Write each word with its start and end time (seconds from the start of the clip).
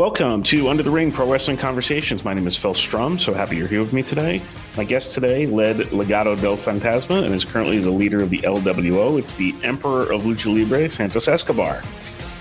Welcome 0.00 0.42
to 0.44 0.70
Under 0.70 0.82
the 0.82 0.90
Ring 0.90 1.12
Pro 1.12 1.30
Wrestling 1.30 1.58
Conversations. 1.58 2.24
My 2.24 2.32
name 2.32 2.46
is 2.46 2.56
Phil 2.56 2.72
Strum, 2.72 3.18
so 3.18 3.34
happy 3.34 3.58
you're 3.58 3.68
here 3.68 3.80
with 3.80 3.92
me 3.92 4.02
today. 4.02 4.40
My 4.74 4.82
guest 4.82 5.12
today 5.12 5.44
led 5.44 5.76
Legado 5.90 6.40
del 6.40 6.56
Fantasma 6.56 7.22
and 7.22 7.34
is 7.34 7.44
currently 7.44 7.80
the 7.80 7.90
leader 7.90 8.22
of 8.22 8.30
the 8.30 8.38
LWO. 8.38 9.18
It's 9.18 9.34
the 9.34 9.54
Emperor 9.62 10.10
of 10.10 10.22
Lucha 10.22 10.54
Libre, 10.54 10.88
Santos 10.88 11.28
Escobar. 11.28 11.82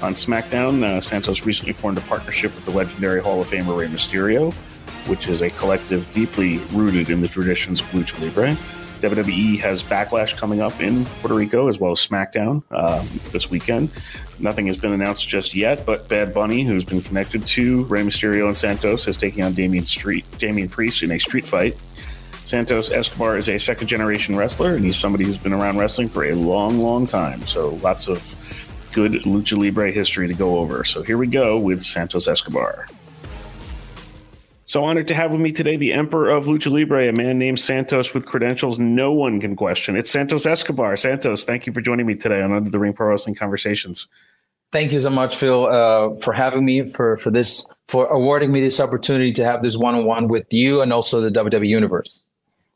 On 0.01 0.14
SmackDown, 0.14 0.86
uh, 0.86 1.01
Santos 1.01 1.45
recently 1.45 1.73
formed 1.73 1.97
a 1.97 2.01
partnership 2.01 2.55
with 2.55 2.64
the 2.64 2.71
legendary 2.71 3.21
Hall 3.21 3.41
of 3.41 3.47
Famer 3.47 3.78
Rey 3.78 3.87
Mysterio, 3.87 4.54
which 5.10 5.28
is 5.28 5.41
a 5.41 5.50
collective 5.50 6.10
deeply 6.14 6.60
rooted 6.71 7.10
in 7.10 7.19
the 7.19 7.28
traditions 7.28 7.82
of 7.82 7.87
Lucha 7.87 8.21
Libre. 8.21 8.57
WWE 9.02 9.59
has 9.59 9.84
Backlash 9.84 10.38
coming 10.38 10.61
up 10.61 10.79
in 10.82 11.05
Puerto 11.05 11.36
Rico 11.36 11.68
as 11.68 11.79
well 11.79 11.91
as 11.91 12.00
SmackDown 12.00 12.63
uh, 12.71 13.04
this 13.32 13.50
weekend. 13.50 13.89
Nothing 14.39 14.68
has 14.68 14.78
been 14.78 14.93
announced 14.93 15.28
just 15.28 15.54
yet, 15.54 15.86
but 15.86 16.07
Bad 16.07 16.33
Bunny, 16.33 16.64
who's 16.64 16.83
been 16.83 17.01
connected 17.01 17.46
to 17.47 17.83
Rey 17.86 18.01
Mysterio 18.01 18.47
and 18.47 18.56
Santos, 18.56 19.07
is 19.07 19.18
taking 19.18 19.43
on 19.43 19.54
Damian 19.54 19.86
Street, 19.86 20.25
Damian 20.37 20.70
Priest 20.70 21.04
in 21.04 21.11
a 21.11 21.20
street 21.20 21.46
fight. 21.46 21.78
Santos 22.43 22.89
Escobar 22.89 23.37
is 23.37 23.50
a 23.50 23.57
second 23.57 23.87
generation 23.87 24.36
wrestler, 24.36 24.75
and 24.75 24.83
he's 24.83 24.97
somebody 24.97 25.25
who's 25.25 25.37
been 25.37 25.54
around 25.54 25.78
wrestling 25.78 26.09
for 26.09 26.25
a 26.25 26.34
long, 26.34 26.79
long 26.79 27.06
time. 27.06 27.45
So 27.45 27.75
lots 27.75 28.07
of 28.07 28.36
good 28.92 29.14
lucha 29.23 29.57
libre 29.57 29.92
history 29.92 30.28
to 30.28 30.34
go 30.34 30.57
over. 30.57 30.84
So 30.84 31.04
here 31.04 31.18
we 31.18 31.28
go 31.28 31.57
with 31.57 31.81
Santos 31.81 32.28
Escobar. 32.28 32.88
So 34.69 34.83
honored 34.83 35.08
to 35.08 35.16
have 35.16 35.31
with 35.31 35.41
me 35.41 35.52
today 35.52 35.78
the 35.78 35.91
Emperor 35.94 36.30
of 36.30 36.45
Lucha 36.45 36.72
Libre, 36.72 37.09
a 37.09 37.11
man 37.11 37.39
named 37.39 37.59
Santos 37.59 38.14
with 38.14 38.28
credentials 38.28 38.78
no 38.78 39.11
one 39.11 39.42
can 39.42 39.55
question. 39.55 39.95
It's 39.95 40.11
Santos 40.11 40.45
Escobar. 40.45 40.95
Santos, 40.95 41.44
thank 41.44 41.66
you 41.66 41.73
for 41.73 41.81
joining 41.81 42.05
me 42.05 42.14
today 42.14 42.39
on 42.44 42.53
Under 42.53 42.69
the 42.69 42.78
Ring 42.78 42.94
Pro 42.94 43.08
Wrestling 43.08 43.33
Conversations. 43.33 44.05
Thank 44.72 44.92
you 44.92 45.02
so 45.02 45.09
much, 45.09 45.38
Phil, 45.38 45.66
uh, 45.66 46.19
for 46.22 46.33
having 46.33 46.66
me 46.66 46.88
for 46.92 47.17
for 47.17 47.31
this 47.31 47.67
for 47.88 48.06
awarding 48.09 48.52
me 48.52 48.62
this 48.62 48.80
opportunity 48.80 49.34
to 49.34 49.44
have 49.44 49.64
this 49.64 49.75
one 49.75 49.95
on 49.95 50.06
one 50.06 50.28
with 50.28 50.45
you 50.52 50.84
and 50.84 50.94
also 50.94 51.20
the 51.20 51.31
WWE 51.31 51.67
Universe. 51.67 52.22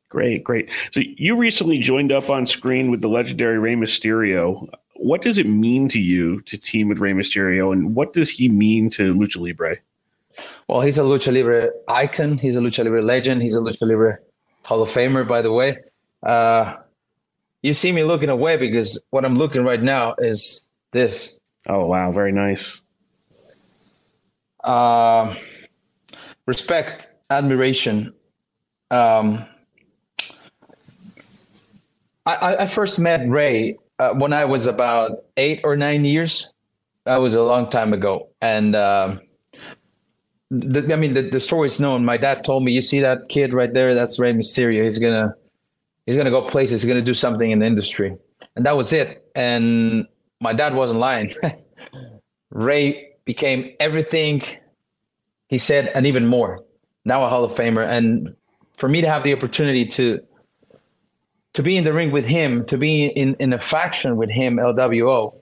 Great, 0.09 0.44
great. 0.44 0.71
So 0.89 1.02
you 1.05 1.36
recently 1.36 1.77
joined 1.77 2.11
up 2.11 2.27
on 2.27 2.47
screen 2.47 2.89
with 2.89 3.02
the 3.02 3.08
legendary 3.08 3.59
Rey 3.59 3.75
Mysterio. 3.75 4.67
What 4.95 5.21
does 5.21 5.38
it 5.38 5.45
mean 5.45 5.89
to 5.89 5.99
you 5.99 6.41
to 6.41 6.58
team 6.58 6.89
with 6.89 6.97
Rey 6.97 7.14
Mysterio, 7.14 7.71
and 7.71 7.94
what 7.94 8.14
does 8.14 8.31
he 8.31 8.49
mean 8.49 8.89
to 8.91 9.14
Lucha 9.14 9.39
Libre? 9.39 9.77
Well, 10.67 10.81
he's 10.81 10.98
a 10.98 11.02
lucha 11.02 11.34
libre 11.34 11.70
icon. 11.88 12.38
He's 12.38 12.56
a 12.56 12.59
lucha 12.59 12.84
libre 12.84 13.02
legend. 13.02 13.42
He's 13.42 13.56
a 13.56 13.59
lucha 13.59 13.88
libre 13.88 14.20
Hall 14.64 14.81
of 14.81 14.89
Famer, 14.89 15.28
by 15.28 15.42
the 15.42 15.52
way. 15.52 15.78
Uh, 16.22 16.76
you 17.62 17.73
see 17.73 17.92
me 17.92 18.03
looking 18.03 18.30
away 18.30 18.58
because 18.58 19.02
what 19.09 19.26
I'm 19.26 19.36
looking 19.36 19.64
right 19.64 19.81
now 19.81 20.16
is 20.17 20.67
this. 20.92 21.39
Oh 21.67 21.86
wow, 21.86 22.11
very 22.11 22.31
nice. 22.31 22.81
Uh, 24.64 25.36
respect, 26.45 27.14
admiration. 27.30 28.14
Um, 28.92 29.45
I, 32.26 32.56
I 32.59 32.66
first 32.67 33.00
met 33.00 33.28
Rey 33.28 33.78
uh, 34.00 34.14
when 34.14 34.31
I 34.31 34.45
was 34.45 34.67
about 34.67 35.26
eight 35.36 35.61
or 35.64 35.76
nine 35.76 36.06
years. 36.06 36.54
That 37.06 37.17
was 37.17 37.34
a 37.34 37.44
long 37.44 37.70
time 37.70 37.94
ago, 37.94 38.30
and. 38.42 38.76
Um, 38.76 39.22
the, 40.53 40.93
I 40.93 40.95
mean, 40.95 41.13
the, 41.13 41.23
the 41.23 41.39
story 41.39 41.67
is 41.67 41.79
known. 41.79 42.05
My 42.05 42.17
dad 42.17 42.43
told 42.43 42.63
me, 42.63 42.71
"You 42.71 42.81
see 42.81 42.99
that 42.99 43.29
kid 43.29 43.53
right 43.53 43.73
there? 43.73 43.95
That's 43.95 44.19
Rey 44.19 44.33
Mysterio. 44.33 44.83
He's 44.83 44.99
gonna, 44.99 45.33
he's 46.05 46.15
gonna 46.15 46.29
go 46.29 46.43
places. 46.43 46.83
He's 46.83 46.87
gonna 46.87 47.01
do 47.01 47.13
something 47.13 47.49
in 47.49 47.59
the 47.59 47.65
industry." 47.65 48.15
And 48.55 48.65
that 48.65 48.77
was 48.77 48.93
it. 48.93 49.25
And 49.35 50.07
my 50.39 50.53
dad 50.53 50.75
wasn't 50.75 50.99
lying. 50.99 51.33
Rey 52.51 53.13
became 53.25 53.73
everything 53.79 54.43
he 55.47 55.57
said, 55.57 55.91
and 55.95 56.05
even 56.05 56.27
more. 56.27 56.59
Now 57.03 57.23
a 57.23 57.29
Hall 57.29 57.43
of 57.43 57.53
Famer, 57.53 57.85
and 57.87 58.36
for 58.77 58.87
me 58.87 59.02
to 59.02 59.09
have 59.09 59.23
the 59.23 59.33
opportunity 59.33 59.86
to 59.87 60.21
to 61.53 61.63
be 61.63 61.77
in 61.77 61.83
the 61.83 61.93
ring 61.93 62.11
with 62.11 62.25
him, 62.25 62.65
to 62.65 62.77
be 62.77 63.05
in 63.05 63.36
in 63.39 63.53
a 63.53 63.59
faction 63.59 64.17
with 64.17 64.30
him, 64.30 64.58
LWO, 64.58 65.42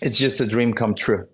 it's 0.00 0.18
just 0.18 0.40
a 0.40 0.46
dream 0.46 0.74
come 0.74 0.94
true. 0.94 1.26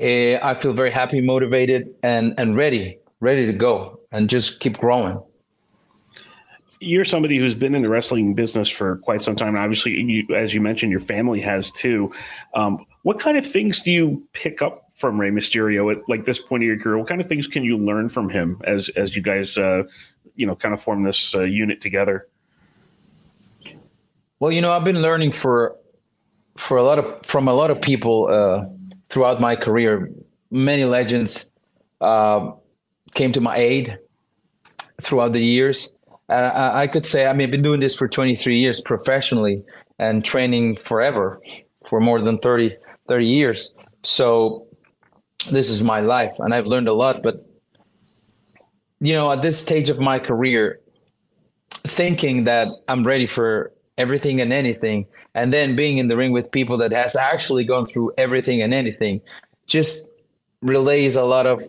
Uh, 0.00 0.38
I 0.42 0.54
feel 0.54 0.74
very 0.74 0.90
happy, 0.90 1.20
motivated, 1.20 1.94
and 2.02 2.34
and 2.36 2.56
ready, 2.56 2.98
ready 3.20 3.46
to 3.46 3.52
go, 3.52 4.00
and 4.12 4.28
just 4.28 4.60
keep 4.60 4.76
growing. 4.76 5.20
You're 6.80 7.06
somebody 7.06 7.38
who's 7.38 7.54
been 7.54 7.74
in 7.74 7.82
the 7.82 7.88
wrestling 7.88 8.34
business 8.34 8.68
for 8.68 8.98
quite 8.98 9.22
some 9.22 9.34
time. 9.34 9.56
Obviously, 9.56 9.92
you, 9.92 10.26
as 10.36 10.52
you 10.52 10.60
mentioned, 10.60 10.90
your 10.90 11.00
family 11.00 11.40
has 11.40 11.70
too. 11.70 12.12
Um, 12.52 12.84
what 13.02 13.18
kind 13.18 13.38
of 13.38 13.46
things 13.46 13.80
do 13.80 13.90
you 13.90 14.22
pick 14.34 14.60
up 14.60 14.90
from 14.96 15.18
Rey 15.18 15.30
Mysterio 15.30 15.90
at 15.90 16.06
like 16.08 16.26
this 16.26 16.38
point 16.38 16.62
of 16.62 16.66
your 16.66 16.78
career? 16.78 16.98
What 16.98 17.08
kind 17.08 17.22
of 17.22 17.28
things 17.28 17.46
can 17.46 17.64
you 17.64 17.78
learn 17.78 18.10
from 18.10 18.28
him 18.28 18.60
as 18.64 18.90
as 18.90 19.16
you 19.16 19.22
guys, 19.22 19.56
uh, 19.56 19.84
you 20.34 20.46
know, 20.46 20.54
kind 20.54 20.74
of 20.74 20.82
form 20.82 21.04
this 21.04 21.34
uh, 21.34 21.44
unit 21.44 21.80
together? 21.80 22.28
Well, 24.40 24.52
you 24.52 24.60
know, 24.60 24.72
I've 24.72 24.84
been 24.84 25.00
learning 25.00 25.32
for 25.32 25.76
for 26.58 26.76
a 26.76 26.82
lot 26.82 26.98
of 26.98 27.24
from 27.24 27.48
a 27.48 27.54
lot 27.54 27.70
of 27.70 27.80
people 27.80 28.28
uh, 28.30 28.66
throughout 29.08 29.40
my 29.40 29.56
career, 29.56 30.10
many 30.50 30.84
legends 30.84 31.50
uh, 32.00 32.52
came 33.14 33.32
to 33.32 33.40
my 33.40 33.56
aid 33.56 33.98
throughout 35.02 35.32
the 35.32 35.44
years. 35.44 35.94
Uh, 36.28 36.72
I 36.74 36.86
could 36.86 37.06
say, 37.06 37.26
I 37.26 37.32
mean, 37.32 37.46
I've 37.46 37.52
been 37.52 37.62
doing 37.62 37.80
this 37.80 37.94
for 37.94 38.08
23 38.08 38.58
years 38.58 38.80
professionally 38.80 39.62
and 39.98 40.24
training 40.24 40.76
forever 40.76 41.40
for 41.88 42.00
more 42.00 42.20
than 42.20 42.38
30, 42.38 42.76
30 43.08 43.26
years. 43.26 43.74
So 44.02 44.66
this 45.50 45.70
is 45.70 45.82
my 45.82 46.00
life 46.00 46.32
and 46.38 46.52
I've 46.52 46.66
learned 46.66 46.88
a 46.88 46.92
lot. 46.92 47.22
But, 47.22 47.46
you 49.00 49.14
know, 49.14 49.30
at 49.30 49.42
this 49.42 49.58
stage 49.58 49.88
of 49.88 50.00
my 50.00 50.18
career, 50.18 50.80
thinking 51.84 52.44
that 52.44 52.68
I'm 52.88 53.06
ready 53.06 53.26
for 53.26 53.72
everything 53.98 54.40
and 54.40 54.52
anything. 54.52 55.06
And 55.34 55.52
then 55.52 55.76
being 55.76 55.98
in 55.98 56.08
the 56.08 56.16
ring 56.16 56.32
with 56.32 56.50
people 56.52 56.76
that 56.78 56.92
has 56.92 57.16
actually 57.16 57.64
gone 57.64 57.86
through 57.86 58.12
everything 58.18 58.62
and 58.62 58.74
anything 58.74 59.20
just 59.66 60.08
relays 60.62 61.16
a 61.16 61.24
lot 61.24 61.46
of 61.46 61.62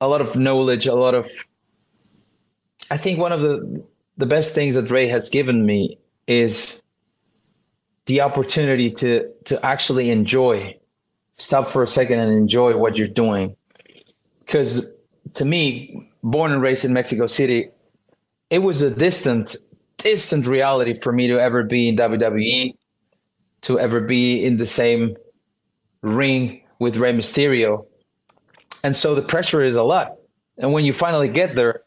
a 0.00 0.08
lot 0.08 0.20
of 0.20 0.36
knowledge 0.36 0.86
a 0.86 0.94
lot 0.94 1.14
of 1.14 1.30
i 2.90 2.96
think 2.96 3.18
one 3.18 3.32
of 3.32 3.40
the 3.40 3.82
the 4.16 4.26
best 4.26 4.54
things 4.54 4.74
that 4.74 4.90
Rey 4.90 5.06
has 5.08 5.28
given 5.28 5.64
me 5.66 5.98
is 6.26 6.82
the 8.06 8.20
opportunity 8.20 8.90
to 8.90 9.30
to 9.44 9.64
actually 9.64 10.10
enjoy 10.10 10.76
stop 11.34 11.68
for 11.68 11.82
a 11.82 11.88
second 11.88 12.18
and 12.18 12.32
enjoy 12.32 12.76
what 12.76 12.96
you're 12.96 13.08
doing. 13.08 13.54
Because 14.40 14.96
to 15.34 15.44
me 15.44 16.10
born 16.22 16.52
and 16.52 16.62
raised 16.62 16.84
in 16.84 16.92
mexico 16.92 17.26
city 17.26 17.68
it 18.50 18.60
was 18.60 18.82
a 18.82 18.90
distant 18.90 19.56
distant 20.06 20.46
reality 20.46 20.94
for 20.94 21.12
me 21.12 21.26
to 21.26 21.36
ever 21.40 21.64
be 21.64 21.88
in 21.88 21.96
WWE, 21.96 22.76
to 23.62 23.80
ever 23.80 24.00
be 24.00 24.44
in 24.44 24.56
the 24.56 24.64
same 24.64 25.16
ring 26.00 26.62
with 26.78 26.96
Rey 26.96 27.12
Mysterio. 27.12 27.86
And 28.84 28.94
so 28.94 29.16
the 29.16 29.22
pressure 29.22 29.62
is 29.64 29.74
a 29.74 29.82
lot. 29.82 30.12
And 30.58 30.72
when 30.72 30.84
you 30.84 30.92
finally 30.92 31.28
get 31.28 31.56
there, 31.56 31.82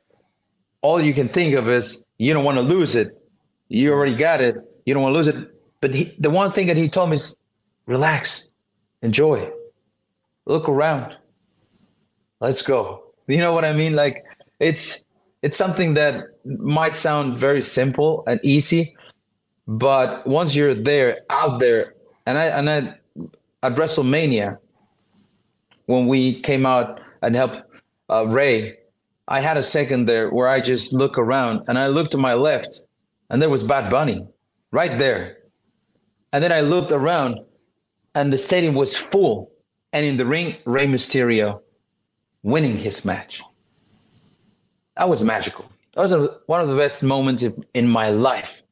all 0.82 1.00
you 1.00 1.14
can 1.14 1.30
think 1.30 1.56
of 1.56 1.70
is 1.70 2.06
you 2.18 2.34
don't 2.34 2.44
want 2.44 2.58
to 2.58 2.62
lose 2.62 2.98
it. 2.98 3.18
You 3.70 3.94
already 3.94 4.16
got 4.16 4.42
it. 4.42 4.56
You 4.86 4.94
don't 4.94 5.04
want 5.04 5.14
to 5.14 5.18
lose 5.18 5.30
it. 5.30 5.38
But 5.80 5.96
he, 5.96 6.14
the 6.20 6.30
one 6.30 6.52
thing 6.52 6.68
that 6.68 6.76
he 6.76 6.90
told 6.90 7.12
me 7.12 7.16
is 7.16 7.38
relax, 7.86 8.50
enjoy, 9.02 9.50
look 10.46 10.68
around, 10.68 11.16
let's 12.42 12.62
go. 12.64 13.14
You 13.28 13.38
know 13.38 13.54
what 13.54 13.64
I 13.64 13.72
mean? 13.72 13.96
Like 13.96 14.26
it's 14.60 15.06
it's 15.42 15.58
something 15.58 15.94
that 15.94 16.26
might 16.46 16.96
sound 16.96 17.38
very 17.38 17.62
simple 17.62 18.24
and 18.28 18.40
easy, 18.44 18.96
but 19.68 20.26
once 20.26 20.56
you're 20.56 20.76
there, 20.76 21.20
out 21.30 21.60
there, 21.60 21.94
and 22.26 22.38
I 22.38 22.46
and 22.46 22.70
I 22.70 22.78
at 23.64 23.76
WrestleMania, 23.76 24.58
when 25.86 26.08
we 26.08 26.40
came 26.42 26.66
out 26.66 27.02
and 27.22 27.36
helped 27.36 27.62
uh, 28.10 28.26
Rey, 28.28 28.78
I 29.28 29.40
had 29.42 29.58
a 29.58 29.64
second 29.64 30.06
there 30.06 30.30
where 30.30 30.48
I 30.48 30.60
just 30.60 30.94
look 30.94 31.18
around 31.18 31.66
and 31.68 31.78
I 31.78 31.88
looked 31.88 32.12
to 32.12 32.18
my 32.18 32.34
left, 32.34 32.84
and 33.30 33.42
there 33.42 33.50
was 33.50 33.64
Bad 33.64 33.90
Bunny 33.90 34.26
right 34.72 34.98
there, 34.98 35.38
and 36.34 36.44
then 36.44 36.52
I 36.52 36.62
looked 36.62 36.92
around, 36.92 37.40
and 38.16 38.32
the 38.32 38.38
stadium 38.38 38.76
was 38.76 38.96
full, 38.96 39.52
and 39.94 40.06
in 40.06 40.18
the 40.18 40.26
ring, 40.26 40.58
Rey 40.66 40.88
Mysterio 40.88 41.62
winning 42.44 42.78
his 42.78 43.04
match 43.04 43.44
that 45.00 45.08
was 45.08 45.24
magical. 45.24 45.66
That 46.00 46.04
was 46.04 46.12
a, 46.14 46.38
one 46.46 46.62
of 46.62 46.70
the 46.70 46.78
best 46.78 47.04
moments 47.04 47.46
in 47.74 47.90
my 47.90 48.10
life, 48.10 48.64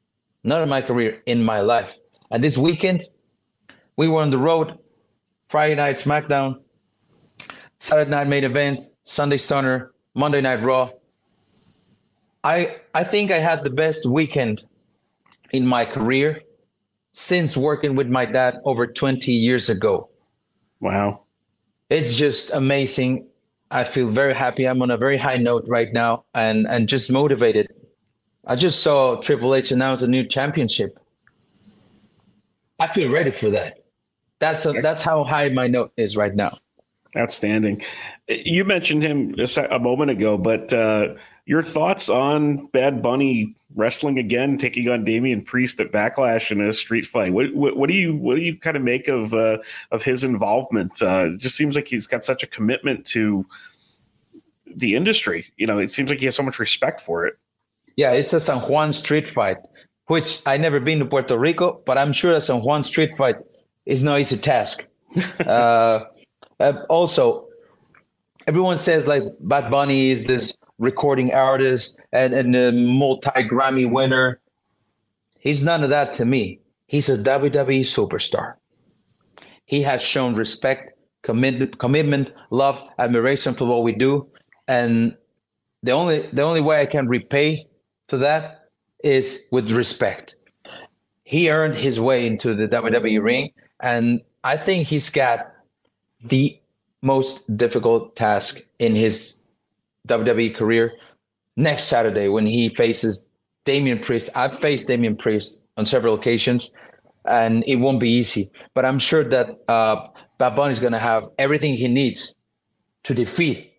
not 0.45 0.62
in 0.62 0.69
my 0.69 0.81
career, 0.81 1.21
in 1.25 1.44
my 1.44 1.59
life. 1.59 1.94
And 2.31 2.41
this 2.41 2.57
weekend, 2.57 3.03
we 3.97 4.07
were 4.07 4.21
on 4.21 4.29
the 4.29 4.38
road, 4.38 4.79
Friday 5.50 5.75
night 5.75 5.97
SmackDown, 5.97 6.62
Saturday 7.81 8.09
night 8.09 8.29
main 8.29 8.45
event, 8.45 8.81
Sunday 9.03 9.35
Stunner, 9.35 9.91
Monday 10.13 10.39
Night 10.39 10.63
Raw. 10.63 10.91
I 12.45 12.77
I 12.95 13.03
think 13.03 13.30
I 13.30 13.39
had 13.39 13.62
the 13.62 13.71
best 13.71 14.06
weekend 14.06 14.63
in 15.51 15.68
my 15.68 15.83
career 15.83 16.44
since 17.12 17.57
working 17.57 17.97
with 17.97 18.07
my 18.07 18.23
dad 18.23 18.62
over 18.63 18.88
20 18.88 19.33
years 19.33 19.68
ago. 19.68 20.07
Wow. 20.80 21.23
It's 21.89 22.15
just 22.18 22.51
amazing. 22.53 23.27
I 23.69 23.83
feel 23.83 24.07
very 24.07 24.33
happy. 24.33 24.65
I'm 24.65 24.81
on 24.81 24.91
a 24.91 24.97
very 24.97 25.17
high 25.17 25.37
note 25.37 25.65
right 25.67 25.91
now 25.91 26.25
and 26.33 26.67
and 26.67 26.87
just 26.87 27.11
motivated. 27.11 27.67
I 28.45 28.55
just 28.55 28.81
saw 28.81 29.17
Triple 29.17 29.53
H 29.53 29.71
announce 29.71 30.01
a 30.01 30.07
new 30.07 30.25
championship. 30.25 30.97
I 32.79 32.87
feel 32.87 33.11
ready 33.11 33.31
for 33.31 33.49
that. 33.49 33.83
That's 34.39 34.65
a, 34.65 34.73
that's 34.73 35.03
how 35.03 35.23
high 35.23 35.49
my 35.49 35.67
note 35.67 35.91
is 35.97 36.15
right 36.15 36.33
now. 36.33 36.57
Outstanding. 37.17 37.81
You 38.27 38.63
mentioned 38.63 39.01
him 39.03 39.35
a 39.69 39.79
moment 39.79 40.11
ago, 40.11 40.37
but 40.37 40.71
uh, 40.73 41.15
your 41.47 41.63
thoughts 41.63 42.09
on 42.09 42.67
Bad 42.67 43.01
Bunny 43.01 43.55
wrestling 43.73 44.19
again, 44.19 44.57
taking 44.57 44.89
on 44.89 45.05
Damian 45.05 45.41
Priest 45.41 45.79
at 45.79 45.94
Backlash 45.94 46.51
in 46.51 46.59
a 46.59 46.73
street 46.73 47.07
fight? 47.07 47.31
What, 47.31 47.55
what, 47.55 47.77
what 47.77 47.89
do 47.89 47.95
you 47.95 48.15
what 48.15 48.35
do 48.35 48.41
you 48.41 48.55
kind 48.55 48.75
of 48.75 48.83
make 48.83 49.07
of 49.07 49.33
uh, 49.33 49.57
of 49.91 50.03
his 50.03 50.25
involvement? 50.25 51.01
Uh, 51.01 51.29
it 51.33 51.39
just 51.39 51.55
seems 51.55 51.75
like 51.75 51.88
he's 51.88 52.05
got 52.05 52.25
such 52.25 52.44
a 52.44 52.47
commitment 52.47 53.05
to 53.07 53.45
the 54.75 54.94
industry. 54.94 55.47
You 55.55 55.67
know, 55.67 55.79
it 55.79 55.89
seems 55.89 56.09
like 56.09 56.19
he 56.19 56.25
has 56.25 56.35
so 56.35 56.44
much 56.44 56.59
respect 56.59 56.99
for 56.99 57.25
it. 57.25 57.38
Yeah, 57.95 58.11
it's 58.11 58.33
a 58.33 58.41
San 58.41 58.59
Juan 58.59 58.91
street 58.91 59.27
fight, 59.27 59.57
which 60.07 60.41
I 60.45 60.57
never 60.57 60.81
been 60.81 60.99
to 60.99 61.05
Puerto 61.05 61.38
Rico, 61.38 61.81
but 61.85 61.97
I'm 61.97 62.11
sure 62.11 62.33
a 62.33 62.41
San 62.41 62.61
Juan 62.61 62.83
street 62.83 63.15
fight 63.15 63.38
is 63.85 64.03
no 64.03 64.17
easy 64.17 64.38
task. 64.38 64.85
uh, 65.39 66.01
uh, 66.59 66.73
also, 66.89 67.47
everyone 68.47 68.77
says 68.77 69.07
like 69.07 69.23
Bad 69.39 69.71
Bunny 69.71 70.11
is 70.11 70.27
this 70.27 70.53
recording 70.79 71.33
artist 71.33 72.00
and, 72.12 72.33
and 72.33 72.56
a 72.56 72.71
multi 72.71 73.29
Grammy 73.29 73.89
winner. 73.89 74.39
He's 75.39 75.63
none 75.63 75.83
of 75.83 75.89
that 75.89 76.13
to 76.13 76.25
me. 76.25 76.59
He's 76.88 77.09
a 77.09 77.18
WWE 77.18 77.81
superstar. 77.81 78.56
He 79.65 79.81
has 79.81 80.01
shown 80.01 80.35
respect, 80.35 80.94
commitment, 81.24 81.77
commitment, 81.79 82.31
love, 82.50 82.81
admiration 83.00 83.53
for 83.53 83.65
what 83.65 83.83
we 83.83 83.91
do, 83.91 84.27
and 84.68 85.15
the 85.83 85.91
only 85.91 86.29
the 86.31 86.41
only 86.41 86.62
way 86.62 86.81
I 86.81 86.85
can 86.85 87.07
repay 87.07 87.68
for 88.07 88.18
that 88.18 88.69
is 89.03 89.44
with 89.51 89.71
respect. 89.71 90.35
He 91.23 91.50
earned 91.50 91.75
his 91.75 92.00
way 92.00 92.25
into 92.25 92.56
the 92.56 92.68
WWE 92.69 93.21
ring, 93.21 93.51
and 93.81 94.21
I 94.45 94.56
think 94.56 94.88
he's 94.88 95.09
got 95.09 95.51
the 96.21 96.57
most 97.01 97.57
difficult 97.57 98.15
task 98.15 98.59
in 98.80 98.95
his 98.95 99.38
WWE 100.07 100.56
career 100.56 100.94
next 101.56 101.83
Saturday 101.83 102.27
when 102.27 102.45
he 102.45 102.69
faces 102.69 103.27
Damian 103.65 104.00
Priest. 104.00 104.30
I've 104.36 104.57
faced 104.59 104.88
Damian 104.88 105.15
Priest 105.15 105.68
on 105.77 105.86
several 105.86 106.15
occasions, 106.15 106.71
and 107.25 107.63
it 107.68 107.75
won't 107.75 108.00
be 108.00 108.09
easy. 108.09 108.50
But 108.74 108.86
I'm 108.86 109.00
sure 109.00 109.24
that 109.25 109.57
uh, 109.68 110.07
Bad 110.38 110.56
Bunny 110.56 110.71
is 110.71 110.80
going 110.80 110.94
to 110.94 111.00
have 111.00 111.30
everything 111.38 111.74
he 111.74 111.88
needs 111.88 112.36
to 113.04 113.13
defeat 113.13 113.74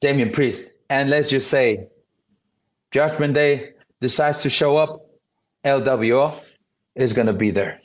Damian 0.00 0.30
Priest. 0.30 0.70
And 0.90 1.08
let's 1.08 1.30
just 1.30 1.50
say, 1.50 1.88
Judgment 2.90 3.34
Day 3.34 3.70
decides 4.00 4.42
to 4.42 4.50
show 4.50 4.76
up, 4.76 5.00
LWO 5.64 6.40
is 6.94 7.12
going 7.12 7.26
to 7.26 7.32
be 7.32 7.50
there. 7.50 7.80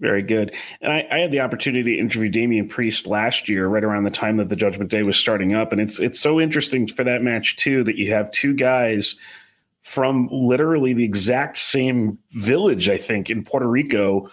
Very 0.00 0.22
good. 0.22 0.54
And 0.80 0.92
I, 0.92 1.08
I, 1.10 1.18
had 1.18 1.32
the 1.32 1.40
opportunity 1.40 1.96
to 1.96 2.00
interview 2.00 2.28
Damian 2.28 2.68
Priest 2.68 3.06
last 3.06 3.48
year, 3.48 3.66
right 3.66 3.82
around 3.82 4.04
the 4.04 4.10
time 4.10 4.36
that 4.36 4.48
the 4.48 4.54
Judgment 4.54 4.92
Day 4.92 5.02
was 5.02 5.16
starting 5.16 5.54
up, 5.54 5.72
and 5.72 5.80
it's 5.80 5.98
it's 5.98 6.20
so 6.20 6.40
interesting 6.40 6.86
for 6.86 7.02
that 7.02 7.22
match 7.22 7.56
too 7.56 7.82
that 7.82 7.96
you 7.96 8.12
have 8.12 8.30
two 8.30 8.54
guys 8.54 9.16
from 9.82 10.28
literally 10.30 10.92
the 10.92 11.04
exact 11.04 11.58
same 11.58 12.18
village, 12.30 12.88
I 12.88 12.96
think, 12.96 13.28
in 13.28 13.42
Puerto 13.42 13.66
Rico, 13.66 14.30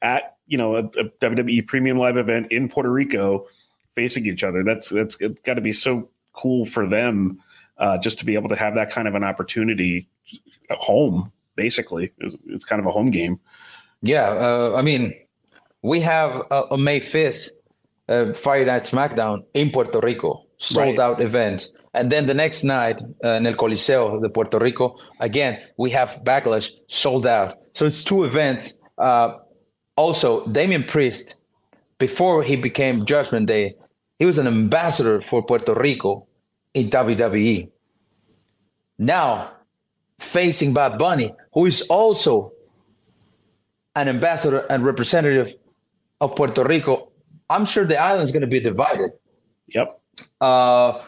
at 0.00 0.36
you 0.46 0.56
know 0.56 0.76
a, 0.76 0.84
a 0.84 1.04
WWE 1.20 1.66
Premium 1.66 1.98
Live 1.98 2.16
event 2.16 2.52
in 2.52 2.68
Puerto 2.68 2.90
Rico, 2.90 3.46
facing 3.96 4.26
each 4.26 4.44
other. 4.44 4.62
That's 4.62 4.90
that's 4.90 5.20
it's 5.20 5.40
got 5.40 5.54
to 5.54 5.60
be 5.60 5.72
so 5.72 6.08
cool 6.34 6.66
for 6.66 6.86
them 6.86 7.40
uh, 7.78 7.98
just 7.98 8.20
to 8.20 8.24
be 8.24 8.34
able 8.34 8.48
to 8.50 8.56
have 8.56 8.76
that 8.76 8.92
kind 8.92 9.08
of 9.08 9.16
an 9.16 9.24
opportunity 9.24 10.08
at 10.70 10.78
home. 10.78 11.32
Basically, 11.56 12.12
it's, 12.18 12.36
it's 12.46 12.64
kind 12.64 12.78
of 12.78 12.86
a 12.86 12.92
home 12.92 13.10
game. 13.10 13.40
Yeah, 14.02 14.28
uh, 14.30 14.74
I 14.76 14.82
mean, 14.82 15.14
we 15.82 16.00
have 16.00 16.42
uh, 16.50 16.64
on 16.70 16.82
May 16.84 17.00
5th, 17.00 17.50
uh, 18.08 18.32
Friday 18.32 18.64
Night 18.66 18.82
SmackDown 18.82 19.44
in 19.54 19.70
Puerto 19.70 20.00
Rico, 20.00 20.44
sold 20.56 20.98
right. 20.98 20.98
out 20.98 21.20
event. 21.20 21.68
And 21.92 22.10
then 22.10 22.26
the 22.26 22.34
next 22.34 22.64
night 22.64 23.02
uh, 23.24 23.30
in 23.30 23.46
El 23.46 23.54
Coliseo 23.54 24.22
de 24.22 24.28
Puerto 24.28 24.58
Rico, 24.58 24.96
again, 25.18 25.58
we 25.76 25.90
have 25.90 26.20
Backlash 26.24 26.70
sold 26.88 27.26
out. 27.26 27.56
So 27.74 27.86
it's 27.86 28.04
two 28.04 28.24
events. 28.24 28.80
Uh, 28.96 29.38
also, 29.96 30.46
Damian 30.46 30.84
Priest, 30.84 31.40
before 31.98 32.42
he 32.42 32.56
became 32.56 33.04
Judgment 33.04 33.46
Day, 33.46 33.74
he 34.18 34.26
was 34.26 34.38
an 34.38 34.46
ambassador 34.46 35.20
for 35.20 35.42
Puerto 35.42 35.74
Rico 35.74 36.26
in 36.74 36.88
WWE. 36.90 37.70
Now, 38.98 39.52
facing 40.18 40.74
Bad 40.74 40.98
Bunny, 40.98 41.34
who 41.52 41.66
is 41.66 41.82
also 41.82 42.52
an 43.96 44.08
ambassador 44.08 44.66
and 44.70 44.84
representative 44.84 45.54
of 46.20 46.36
Puerto 46.36 46.64
Rico, 46.64 47.10
I'm 47.48 47.64
sure 47.64 47.84
the 47.84 47.98
island 47.98 48.22
is 48.22 48.32
going 48.32 48.42
to 48.42 48.46
be 48.46 48.60
divided. 48.60 49.10
Yep. 49.68 50.00
Uh, 50.40 51.02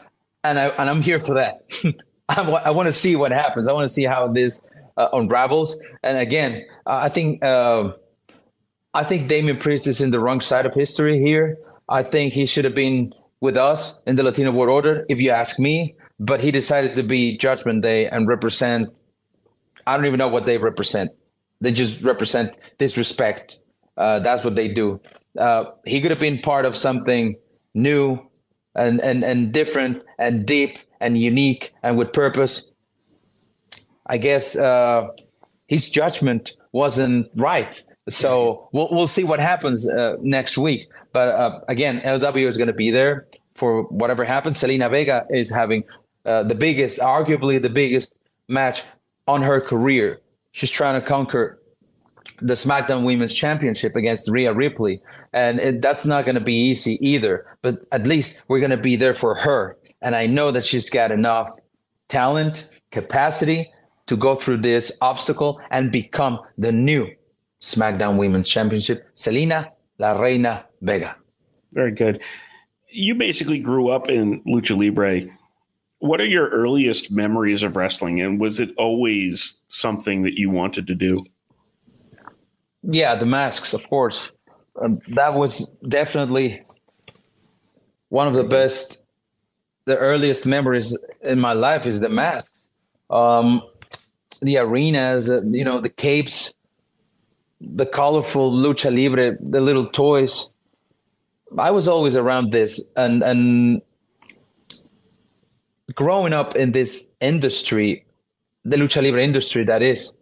and 0.44 0.58
I 0.58 0.68
and 0.68 0.90
I'm 0.90 1.02
here 1.02 1.20
for 1.20 1.34
that. 1.34 1.62
I, 2.28 2.36
w- 2.36 2.56
I 2.56 2.70
want 2.70 2.88
to 2.88 2.92
see 2.92 3.16
what 3.16 3.30
happens. 3.32 3.68
I 3.68 3.72
want 3.72 3.88
to 3.88 3.94
see 3.94 4.04
how 4.04 4.28
this 4.28 4.60
uh, 4.96 5.08
unravels. 5.12 5.78
And 6.02 6.18
again, 6.18 6.64
I 6.86 7.08
think 7.08 7.44
uh, 7.44 7.92
I 8.94 9.04
think 9.04 9.28
Damian 9.28 9.58
Priest 9.58 9.86
is 9.86 10.00
in 10.00 10.10
the 10.10 10.20
wrong 10.20 10.40
side 10.40 10.66
of 10.66 10.74
history 10.74 11.18
here. 11.18 11.58
I 11.88 12.02
think 12.02 12.32
he 12.32 12.46
should 12.46 12.64
have 12.64 12.74
been 12.74 13.12
with 13.40 13.56
us 13.56 14.00
in 14.06 14.16
the 14.16 14.22
Latino 14.22 14.52
World 14.52 14.70
Order, 14.70 15.06
if 15.08 15.20
you 15.20 15.30
ask 15.30 15.58
me. 15.58 15.94
But 16.18 16.40
he 16.40 16.50
decided 16.50 16.96
to 16.96 17.02
be 17.02 17.36
Judgment 17.36 17.82
Day 17.82 18.08
and 18.08 18.28
represent. 18.28 18.88
I 19.86 19.96
don't 19.96 20.06
even 20.06 20.18
know 20.18 20.28
what 20.28 20.46
they 20.46 20.58
represent. 20.58 21.10
They 21.62 21.70
just 21.70 22.02
represent 22.02 22.58
disrespect. 22.78 23.60
Uh, 23.96 24.18
that's 24.18 24.42
what 24.44 24.56
they 24.56 24.68
do. 24.68 25.00
Uh, 25.38 25.66
he 25.86 26.00
could 26.00 26.10
have 26.10 26.20
been 26.20 26.40
part 26.40 26.64
of 26.64 26.76
something 26.76 27.36
new 27.72 28.18
and, 28.74 29.00
and, 29.00 29.24
and 29.24 29.52
different 29.52 30.02
and 30.18 30.44
deep 30.44 30.78
and 31.00 31.16
unique 31.16 31.72
and 31.84 31.96
with 31.96 32.12
purpose. 32.12 32.72
I 34.06 34.18
guess 34.18 34.56
uh, 34.56 35.08
his 35.68 35.88
judgment 35.88 36.52
wasn't 36.72 37.30
right. 37.36 37.80
So 38.08 38.68
we'll, 38.72 38.88
we'll 38.90 39.06
see 39.06 39.22
what 39.22 39.38
happens 39.38 39.88
uh, 39.88 40.16
next 40.20 40.58
week. 40.58 40.88
But 41.12 41.28
uh, 41.28 41.60
again, 41.68 42.00
LW 42.00 42.46
is 42.46 42.56
going 42.56 42.66
to 42.66 42.72
be 42.74 42.90
there 42.90 43.28
for 43.54 43.84
whatever 43.84 44.24
happens. 44.24 44.60
Zelina 44.60 44.90
Vega 44.90 45.26
is 45.30 45.48
having 45.48 45.84
uh, 46.26 46.42
the 46.42 46.56
biggest, 46.56 46.98
arguably 46.98 47.62
the 47.62 47.70
biggest 47.70 48.18
match 48.48 48.82
on 49.28 49.42
her 49.42 49.60
career 49.60 50.20
she's 50.52 50.70
trying 50.70 51.00
to 51.00 51.06
conquer 51.06 51.58
the 52.40 52.54
SmackDown 52.54 53.04
Women's 53.04 53.34
Championship 53.34 53.96
against 53.96 54.28
Rhea 54.28 54.52
Ripley, 54.52 55.00
and 55.32 55.60
it, 55.60 55.82
that's 55.82 56.06
not 56.06 56.24
going 56.24 56.34
to 56.34 56.40
be 56.40 56.54
easy 56.54 56.98
either. 57.06 57.46
But 57.62 57.84
at 57.92 58.06
least 58.06 58.42
we're 58.48 58.60
going 58.60 58.70
to 58.70 58.76
be 58.76 58.96
there 58.96 59.14
for 59.14 59.34
her, 59.34 59.76
and 60.00 60.14
I 60.14 60.26
know 60.26 60.50
that 60.50 60.64
she's 60.64 60.90
got 60.90 61.10
enough 61.10 61.50
talent, 62.08 62.70
capacity 62.90 63.70
to 64.06 64.16
go 64.16 64.34
through 64.34 64.58
this 64.58 64.96
obstacle 65.00 65.60
and 65.70 65.92
become 65.92 66.38
the 66.58 66.72
new 66.72 67.08
SmackDown 67.60 68.18
Women's 68.18 68.48
Championship, 68.48 69.08
Zelina 69.14 69.70
La 69.98 70.20
Reina 70.20 70.66
Vega. 70.80 71.16
Very 71.72 71.92
good. 71.92 72.20
You 72.90 73.14
basically 73.14 73.58
grew 73.58 73.88
up 73.88 74.08
in 74.08 74.42
lucha 74.42 74.76
libre 74.76 75.30
what 76.02 76.20
are 76.20 76.26
your 76.26 76.48
earliest 76.48 77.12
memories 77.12 77.62
of 77.62 77.76
wrestling, 77.76 78.20
and 78.20 78.40
was 78.40 78.58
it 78.58 78.70
always 78.76 79.60
something 79.68 80.22
that 80.22 80.34
you 80.34 80.50
wanted 80.50 80.88
to 80.88 80.96
do? 80.96 81.24
Yeah, 82.82 83.14
the 83.14 83.24
masks, 83.24 83.72
of 83.72 83.88
course. 83.88 84.32
Um, 84.80 84.98
that 85.10 85.34
was 85.34 85.70
definitely 85.86 86.64
one 88.08 88.26
of 88.26 88.34
the 88.34 88.42
best, 88.42 89.00
the 89.84 89.96
earliest 89.96 90.44
memories 90.44 90.98
in 91.20 91.38
my 91.38 91.52
life 91.52 91.86
is 91.86 92.00
the 92.00 92.08
masks. 92.08 92.66
Um, 93.08 93.62
the 94.40 94.58
arenas, 94.58 95.30
uh, 95.30 95.42
you 95.44 95.62
know, 95.62 95.80
the 95.80 95.88
capes, 95.88 96.52
the 97.60 97.86
colorful 97.86 98.50
lucha 98.50 98.92
libre, 98.92 99.36
the 99.40 99.60
little 99.60 99.86
toys. 99.86 100.48
I 101.56 101.70
was 101.70 101.86
always 101.86 102.16
around 102.16 102.50
this, 102.50 102.90
and 102.96 103.22
and 103.22 103.82
growing 105.94 106.32
up 106.32 106.56
in 106.56 106.72
this 106.72 107.14
industry, 107.20 108.04
the 108.64 108.76
lucha 108.76 109.02
libre 109.02 109.22
industry, 109.22 109.64
that 109.64 109.82
is, 109.82 110.18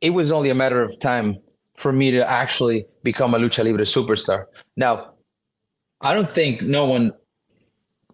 it 0.00 0.10
was 0.10 0.30
only 0.30 0.50
a 0.50 0.54
matter 0.54 0.82
of 0.82 0.98
time 0.98 1.38
for 1.76 1.92
me 1.92 2.10
to 2.10 2.28
actually 2.28 2.86
become 3.02 3.34
a 3.34 3.38
lucha 3.38 3.64
libre 3.64 3.84
superstar. 3.84 4.44
Now, 4.76 5.12
I 6.00 6.14
don't 6.14 6.30
think 6.30 6.62
no 6.62 6.84
one 6.84 7.12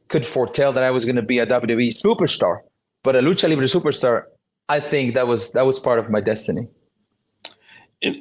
could 0.09 0.25
foretell 0.25 0.73
that 0.73 0.83
I 0.83 0.91
was 0.91 1.05
going 1.05 1.17
to 1.17 1.23
be 1.23 1.39
a 1.39 1.47
WWE 1.47 1.95
superstar, 1.97 2.61
but 3.03 3.17
a 3.17 3.21
lucha 3.21 3.49
libre 3.49 3.67
superstar, 3.67 4.25
I 4.69 4.81
think 4.81 5.15
that 5.15 5.27
was 5.27 5.53
that 5.53 5.67
was 5.67 5.79
part 5.79 5.99
of 5.99 6.11
my 6.11 6.21
destiny. 6.21 6.69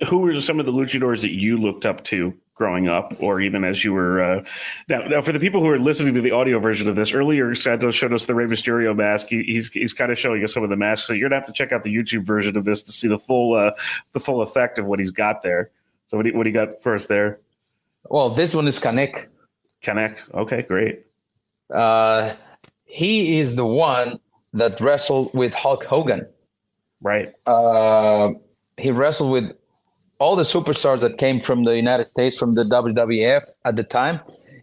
Who 0.08 0.18
were 0.20 0.40
some 0.42 0.60
of 0.60 0.66
the 0.66 0.74
luchadors 0.74 1.22
that 1.22 1.32
you 1.32 1.58
looked 1.58 1.86
up 1.86 2.04
to 2.06 2.34
growing 2.56 2.90
up, 2.90 3.16
or 3.20 3.40
even 3.40 3.64
as 3.64 3.84
you 3.84 3.94
were? 3.94 4.22
Uh, 4.22 4.44
now, 4.90 5.00
now, 5.08 5.22
for 5.22 5.32
the 5.32 5.40
people 5.40 5.62
who 5.62 5.70
are 5.70 5.80
listening 5.80 6.14
to 6.14 6.22
the 6.22 6.32
audio 6.32 6.60
version 6.60 6.88
of 6.90 6.96
this, 6.96 7.14
earlier 7.14 7.56
Santos 7.56 7.96
showed 7.96 8.14
us 8.14 8.26
the 8.26 8.36
Rey 8.36 8.46
Mysterio 8.46 8.96
mask. 8.96 9.28
He, 9.28 9.44
he's 9.44 9.72
he's 9.72 9.94
kind 9.94 10.12
of 10.12 10.20
showing 10.20 10.44
us 10.44 10.54
some 10.54 10.64
of 10.64 10.70
the 10.70 10.76
masks, 10.76 11.08
so 11.08 11.14
you're 11.14 11.30
gonna 11.30 11.40
have 11.40 11.48
to 11.48 11.54
check 11.54 11.72
out 11.72 11.84
the 11.84 11.96
YouTube 11.96 12.26
version 12.26 12.58
of 12.58 12.66
this 12.66 12.84
to 12.84 12.92
see 12.92 13.08
the 13.08 13.20
full 13.20 13.56
uh, 13.56 13.72
the 14.14 14.20
full 14.20 14.42
effect 14.42 14.78
of 14.78 14.86
what 14.86 15.00
he's 15.00 15.12
got 15.12 15.42
there. 15.42 15.72
So 16.08 16.18
what 16.18 16.24
do 16.24 16.30
you, 16.30 16.38
what 16.38 16.44
do 16.44 16.50
you 16.50 16.54
got 16.54 16.82
for 16.82 16.96
us 16.96 17.06
there? 17.06 17.40
Well, 18.10 18.34
this 18.34 18.54
one 18.54 18.68
is 18.68 18.80
Kanek. 18.80 19.28
Kanek. 19.84 20.18
Okay, 20.34 20.64
great. 20.64 21.06
Uh, 21.74 22.34
he 22.86 23.40
is 23.40 23.56
the 23.56 23.66
one 23.66 24.20
that 24.54 24.82
wrestled 24.82 25.34
with 25.34 25.54
Hulk 25.54 25.84
Hogan. 25.86 26.28
Right. 27.02 27.34
Uh, 27.46 28.34
he 28.78 28.92
wrestled 28.92 29.32
with 29.32 29.56
all 30.20 30.36
the 30.36 30.44
superstars 30.44 31.00
that 31.00 31.18
came 31.18 31.40
from 31.40 31.64
the 31.64 31.76
United 31.76 32.08
States, 32.10 32.38
from 32.38 32.54
the 32.54 32.64
WWF 32.64 33.44
at 33.66 33.76
the 33.76 33.84
time. 33.84 34.20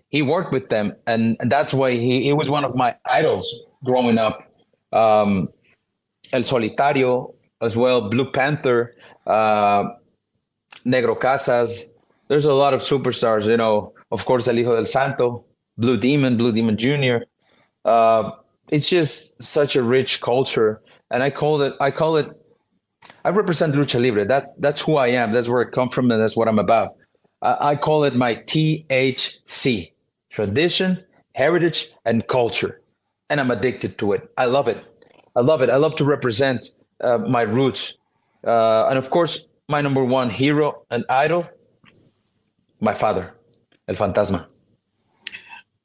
He 0.09 0.23
worked 0.23 0.53
with 0.53 0.69
them, 0.69 0.93
and, 1.07 1.37
and 1.41 1.51
that's 1.51 1.75
why 1.75 1.93
he, 1.93 2.23
he 2.23 2.33
was 2.33 2.49
one 2.49 2.65
of 2.65 2.77
my 2.77 2.95
idols 3.07 3.53
growing 3.85 4.19
up. 4.19 4.49
Um, 4.93 5.49
El 6.33 6.43
Solitario 6.43 7.35
as 7.61 7.77
well, 7.77 8.09
Blue 8.09 8.31
Panther, 8.31 8.95
uh, 9.27 9.85
Negro 10.87 11.19
Casas. 11.19 11.87
There's 12.29 12.45
a 12.45 12.53
lot 12.53 12.75
of 12.75 12.81
superstars, 12.81 13.47
you 13.47 13.57
know, 13.57 13.93
of 14.11 14.25
course, 14.25 14.47
El 14.49 14.57
Hijo 14.57 14.77
del 14.77 14.87
Santo, 14.87 15.45
Blue 15.77 15.97
Demon, 15.97 16.37
Blue 16.37 16.53
Demon 16.53 16.77
Jr. 16.77 17.25
Uh, 17.85 18.31
it's 18.69 18.89
just 18.89 19.41
such 19.43 19.77
a 19.77 19.83
rich 19.83 20.21
culture. 20.21 20.83
And 21.11 21.23
I 21.23 21.31
call 21.31 21.63
it, 21.63 21.75
I 21.81 21.91
call 21.91 22.17
it 22.17 22.29
I 23.25 23.31
represent 23.31 23.75
lucha 23.75 24.01
libre. 24.01 24.25
That's 24.25 24.53
that's 24.59 24.81
who 24.81 24.97
I 24.97 25.09
am. 25.09 25.33
That's 25.33 25.49
where 25.49 25.67
I 25.67 25.71
come 25.71 25.89
from, 25.89 26.11
and 26.11 26.21
that's 26.21 26.37
what 26.37 26.49
I'm 26.49 26.59
about. 26.59 26.97
I, 27.43 27.71
I 27.71 27.77
call 27.77 28.05
it 28.05 28.15
my 28.15 28.37
THC: 28.37 29.93
tradition, 30.31 31.05
heritage, 31.35 31.91
and 32.05 32.27
culture. 32.27 32.81
And 33.29 33.41
I'm 33.41 33.51
addicted 33.51 33.99
to 33.99 34.13
it. 34.13 34.31
I 34.39 34.47
love 34.47 34.69
it. 34.69 34.85
I 35.35 35.41
love 35.41 35.61
it. 35.63 35.71
I 35.71 35.77
love 35.77 35.97
to 35.97 36.05
represent 36.05 36.71
uh, 37.01 37.19
my 37.19 37.43
roots, 37.43 37.99
uh, 38.45 38.87
and 38.89 38.99
of 38.99 39.11
course, 39.11 39.49
my 39.69 39.81
number 39.81 40.05
one 40.05 40.31
hero 40.31 40.85
and 40.91 41.05
idol, 41.11 41.49
my 42.81 42.95
father, 42.95 43.35
El 43.89 43.97
Fantasma. 43.97 44.47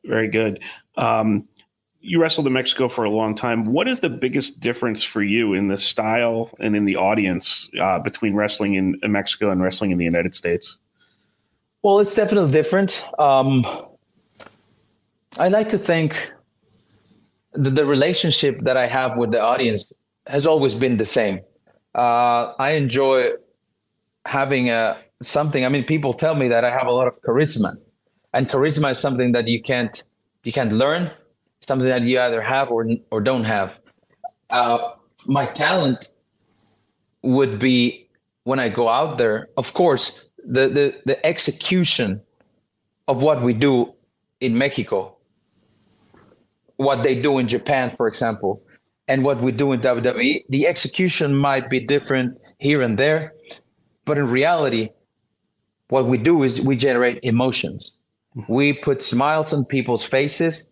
Very 0.06 0.28
good. 0.30 0.62
Um, 0.98 1.48
you 2.02 2.20
wrestled 2.20 2.48
in 2.48 2.54
Mexico 2.54 2.90
for 2.90 3.04
a 3.04 3.10
long 3.10 3.36
time. 3.36 3.66
What 3.66 3.88
is 3.88 4.00
the 4.00 4.10
biggest 4.10 4.60
difference 4.60 5.04
for 5.04 5.22
you 5.22 5.54
in 5.54 5.68
the 5.68 5.78
style 5.78 6.50
and 6.60 6.76
in 6.76 6.86
the 6.86 6.96
audience 6.96 7.70
uh, 7.80 8.00
between 8.00 8.34
wrestling 8.34 8.76
in, 8.76 9.00
Mexico 9.04 9.52
and 9.52 9.62
wrestling 9.62 9.92
in 9.92 9.98
the 9.98 10.06
United 10.06 10.34
States? 10.34 10.78
Well, 11.84 12.00
it's 12.00 12.16
definitely 12.16 12.52
different. 12.52 13.06
Um, 13.20 13.66
I 15.38 15.48
like 15.48 15.70
to 15.70 15.78
think 15.78 16.32
that 17.54 17.72
the 17.72 17.86
relationship 17.86 18.62
that 18.62 18.78
I 18.78 18.88
have 18.88 19.18
with 19.18 19.32
the 19.32 19.40
audience 19.40 19.92
has 20.28 20.48
always 20.48 20.76
been 20.76 20.98
the 20.98 21.06
same. 21.06 21.42
Uh, 21.94 22.54
I 22.58 22.72
enjoy 22.72 23.32
having 24.26 24.70
a 24.70 24.98
something. 25.22 25.66
I 25.66 25.70
mean, 25.70 25.84
people 25.84 26.14
tell 26.14 26.36
me 26.36 26.48
that 26.48 26.66
I 26.66 26.72
have 26.72 26.88
a 26.88 26.92
lot 26.92 27.08
of 27.08 27.22
charisma, 27.22 27.76
and 28.34 28.50
charisma 28.50 28.92
is 28.92 29.00
something 29.00 29.34
that 29.34 29.48
you 29.48 29.62
can't 29.62 30.02
you 30.44 30.52
can't 30.52 30.72
learn 30.72 31.12
something 31.62 31.88
that 31.88 32.02
you 32.02 32.20
either 32.20 32.42
have 32.42 32.72
or 32.72 32.88
or 33.10 33.22
don't 33.22 33.46
have. 33.46 33.80
Uh, 34.50 34.92
my 35.26 35.46
talent 35.46 36.10
would 37.22 37.60
be 37.60 38.08
when 38.44 38.60
I 38.60 38.70
go 38.70 38.90
out 38.90 39.18
there. 39.18 39.50
Of 39.58 39.74
course, 39.74 40.24
the 40.46 40.68
the 40.68 40.96
the 41.06 41.26
execution 41.26 42.22
of 43.08 43.24
what 43.24 43.42
we 43.42 43.54
do 43.54 43.94
in 44.40 44.58
Mexico, 44.58 45.18
what 46.78 47.04
they 47.04 47.20
do 47.20 47.38
in 47.38 47.48
Japan, 47.48 47.92
for 47.92 48.08
example, 48.08 48.62
and 49.08 49.24
what 49.24 49.42
we 49.42 49.52
do 49.52 49.72
in 49.72 49.82
WWE, 49.82 50.46
the 50.50 50.68
execution 50.68 51.36
might 51.36 51.70
be 51.70 51.80
different 51.80 52.40
here 52.60 52.82
and 52.82 52.98
there, 52.98 53.34
but 54.06 54.18
in 54.18 54.28
reality, 54.28 54.90
what 55.90 56.06
we 56.06 56.18
do 56.18 56.44
is 56.44 56.62
we 56.62 56.76
generate 56.76 57.20
emotions. 57.24 57.92
Mm-hmm. 58.36 58.54
We 58.54 58.74
put 58.74 59.04
smiles 59.04 59.52
on 59.52 59.66
people's 59.66 60.04
faces 60.04 60.71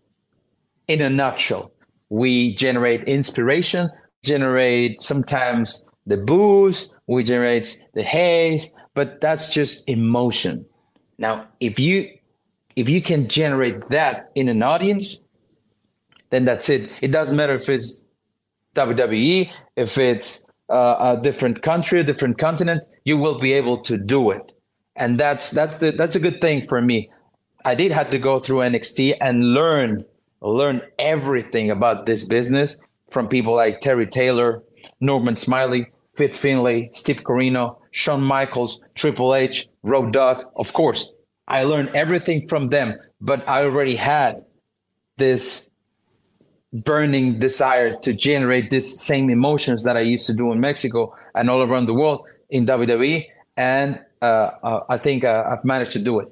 in 0.90 1.00
a 1.00 1.08
nutshell. 1.08 1.70
We 2.08 2.54
generate 2.54 3.04
inspiration, 3.04 3.88
generate 4.24 5.00
sometimes 5.00 5.88
the 6.04 6.16
boos, 6.16 6.92
we 7.06 7.22
generate 7.22 7.78
the 7.94 8.02
haze, 8.02 8.68
but 8.94 9.20
that's 9.20 9.54
just 9.54 9.88
emotion. 9.88 10.66
Now, 11.18 11.46
if 11.60 11.78
you 11.78 12.10
if 12.74 12.88
you 12.88 13.00
can 13.00 13.28
generate 13.28 13.82
that 13.88 14.32
in 14.34 14.48
an 14.48 14.62
audience, 14.62 15.28
then 16.30 16.44
that's 16.44 16.68
it. 16.68 16.90
It 17.00 17.12
doesn't 17.12 17.36
matter 17.36 17.54
if 17.54 17.68
it's 17.68 18.04
WWE, 18.74 19.50
if 19.76 19.96
it's 19.98 20.46
uh, 20.70 21.16
a 21.16 21.22
different 21.22 21.62
country, 21.62 22.00
a 22.00 22.04
different 22.04 22.38
continent, 22.38 22.84
you 23.04 23.16
will 23.16 23.38
be 23.38 23.52
able 23.52 23.78
to 23.82 23.96
do 23.96 24.30
it. 24.30 24.52
And 24.96 25.18
that's 25.18 25.50
that's 25.52 25.78
the 25.78 25.92
that's 25.92 26.16
a 26.16 26.20
good 26.20 26.40
thing 26.40 26.66
for 26.66 26.82
me. 26.82 27.10
I 27.64 27.76
did 27.76 27.92
have 27.92 28.10
to 28.10 28.18
go 28.18 28.40
through 28.40 28.58
NXT 28.58 29.16
and 29.20 29.54
learn 29.54 30.04
learn 30.40 30.82
everything 30.98 31.70
about 31.70 32.06
this 32.06 32.24
business 32.24 32.80
from 33.10 33.28
people 33.28 33.54
like 33.54 33.80
Terry 33.80 34.06
Taylor, 34.06 34.62
Norman 35.00 35.36
Smiley, 35.36 35.90
Fit 36.14 36.34
Finlay, 36.34 36.88
Steve 36.92 37.22
Corino, 37.22 37.78
Shawn 37.90 38.22
Michaels, 38.22 38.80
Triple 38.94 39.34
H, 39.34 39.68
Road 39.82 40.12
Dogg. 40.12 40.44
Of 40.56 40.72
course, 40.72 41.12
I 41.48 41.64
learned 41.64 41.90
everything 41.94 42.48
from 42.48 42.68
them, 42.68 42.98
but 43.20 43.46
I 43.48 43.64
already 43.64 43.96
had 43.96 44.44
this 45.16 45.70
burning 46.72 47.38
desire 47.38 47.96
to 47.96 48.12
generate 48.12 48.70
this 48.70 49.00
same 49.00 49.28
emotions 49.28 49.84
that 49.84 49.96
I 49.96 50.00
used 50.00 50.26
to 50.26 50.34
do 50.34 50.52
in 50.52 50.60
Mexico 50.60 51.14
and 51.34 51.50
all 51.50 51.62
around 51.62 51.86
the 51.86 51.94
world 51.94 52.24
in 52.48 52.66
WWE. 52.66 53.26
And 53.56 54.00
uh, 54.22 54.50
uh, 54.62 54.80
I 54.88 54.96
think 54.96 55.24
uh, 55.24 55.44
I've 55.48 55.64
managed 55.64 55.92
to 55.92 55.98
do 55.98 56.20
it. 56.20 56.28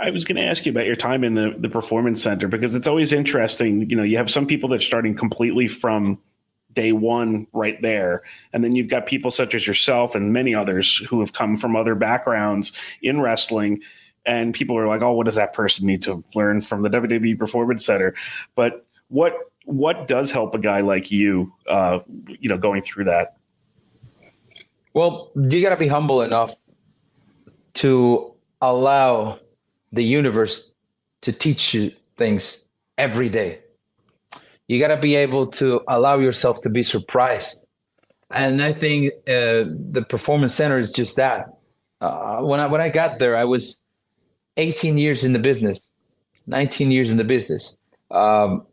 I 0.00 0.10
was 0.10 0.24
going 0.24 0.36
to 0.36 0.42
ask 0.42 0.64
you 0.64 0.72
about 0.72 0.86
your 0.86 0.96
time 0.96 1.24
in 1.24 1.34
the, 1.34 1.54
the 1.58 1.68
performance 1.68 2.22
center 2.22 2.48
because 2.48 2.74
it's 2.74 2.88
always 2.88 3.12
interesting. 3.12 3.88
You 3.90 3.96
know, 3.96 4.02
you 4.02 4.16
have 4.16 4.30
some 4.30 4.46
people 4.46 4.68
that 4.70 4.76
are 4.76 4.84
starting 4.84 5.14
completely 5.14 5.68
from 5.68 6.18
day 6.72 6.92
one 6.92 7.46
right 7.52 7.80
there. 7.82 8.22
And 8.52 8.64
then 8.64 8.74
you've 8.74 8.88
got 8.88 9.06
people 9.06 9.30
such 9.30 9.54
as 9.54 9.66
yourself 9.66 10.14
and 10.14 10.32
many 10.32 10.54
others 10.54 10.98
who 10.98 11.20
have 11.20 11.32
come 11.32 11.56
from 11.56 11.76
other 11.76 11.94
backgrounds 11.94 12.72
in 13.02 13.20
wrestling. 13.20 13.82
And 14.24 14.54
people 14.54 14.76
are 14.78 14.86
like, 14.86 15.02
oh, 15.02 15.12
what 15.12 15.26
does 15.26 15.34
that 15.34 15.52
person 15.52 15.86
need 15.86 16.02
to 16.02 16.24
learn 16.34 16.62
from 16.62 16.82
the 16.82 16.88
WWE 16.88 17.38
Performance 17.38 17.84
Center? 17.84 18.14
But 18.54 18.86
what 19.08 19.34
what 19.66 20.08
does 20.08 20.30
help 20.30 20.54
a 20.54 20.58
guy 20.58 20.80
like 20.80 21.10
you, 21.10 21.52
uh, 21.68 22.00
you 22.26 22.48
know, 22.48 22.58
going 22.58 22.82
through 22.82 23.04
that? 23.04 23.36
Well, 24.94 25.30
you 25.36 25.62
got 25.62 25.70
to 25.70 25.76
be 25.76 25.86
humble 25.86 26.22
enough 26.22 26.54
to 27.74 28.34
allow 28.60 29.38
the 29.92 30.04
universe 30.04 30.70
to 31.22 31.32
teach 31.32 31.74
you 31.74 31.92
things 32.16 32.64
every 32.96 33.28
day. 33.28 33.60
You 34.68 34.78
got 34.78 34.88
to 34.88 34.96
be 34.96 35.16
able 35.16 35.48
to 35.48 35.82
allow 35.88 36.18
yourself 36.18 36.62
to 36.62 36.70
be 36.70 36.82
surprised. 36.82 37.66
And 38.30 38.62
I 38.62 38.72
think 38.72 39.12
uh, 39.28 39.66
the 39.92 40.04
performance 40.08 40.54
center 40.54 40.78
is 40.78 40.92
just 40.92 41.16
that. 41.16 41.46
Uh, 42.00 42.40
when 42.40 42.60
I 42.60 42.66
when 42.66 42.80
I 42.80 42.88
got 42.88 43.18
there, 43.18 43.36
I 43.36 43.44
was 43.44 43.76
18 44.56 44.96
years 44.96 45.24
in 45.24 45.32
the 45.32 45.38
business, 45.38 45.88
19 46.46 46.90
years 46.90 47.10
in 47.10 47.16
the 47.16 47.24
business. 47.24 47.76
Um, 48.10 48.66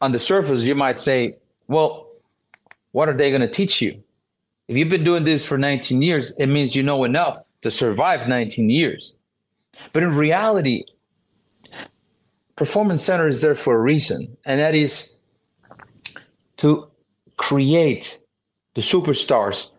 on 0.00 0.12
the 0.12 0.18
surface, 0.18 0.62
you 0.62 0.74
might 0.74 0.98
say, 0.98 1.36
"Well, 1.68 2.08
what 2.92 3.08
are 3.08 3.16
they 3.16 3.30
going 3.30 3.42
to 3.42 3.48
teach 3.48 3.82
you?" 3.82 4.02
If 4.68 4.76
you've 4.76 4.88
been 4.88 5.04
doing 5.04 5.24
this 5.24 5.44
for 5.44 5.58
19 5.58 6.02
years, 6.02 6.36
it 6.38 6.46
means 6.46 6.74
you 6.74 6.82
know 6.82 7.04
enough 7.04 7.38
to 7.62 7.70
survive 7.70 8.28
19 8.28 8.68
years. 8.68 9.14
But 9.92 10.02
in 10.02 10.14
reality, 10.14 10.84
Performance 12.56 13.02
Center 13.02 13.28
is 13.28 13.42
there 13.42 13.54
for 13.54 13.74
a 13.74 13.80
reason, 13.80 14.36
and 14.44 14.60
that 14.60 14.74
is 14.74 15.16
to 16.58 16.88
create 17.36 18.18
the 18.74 18.80
superstars 18.80 19.70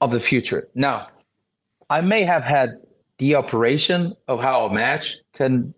of 0.00 0.10
the 0.10 0.20
future. 0.20 0.68
Now, 0.74 1.08
I 1.88 2.00
may 2.00 2.22
have 2.22 2.42
had 2.42 2.80
the 3.18 3.36
operation 3.36 4.14
of 4.28 4.42
how 4.42 4.66
a 4.66 4.74
match 4.74 5.16
can 5.32 5.72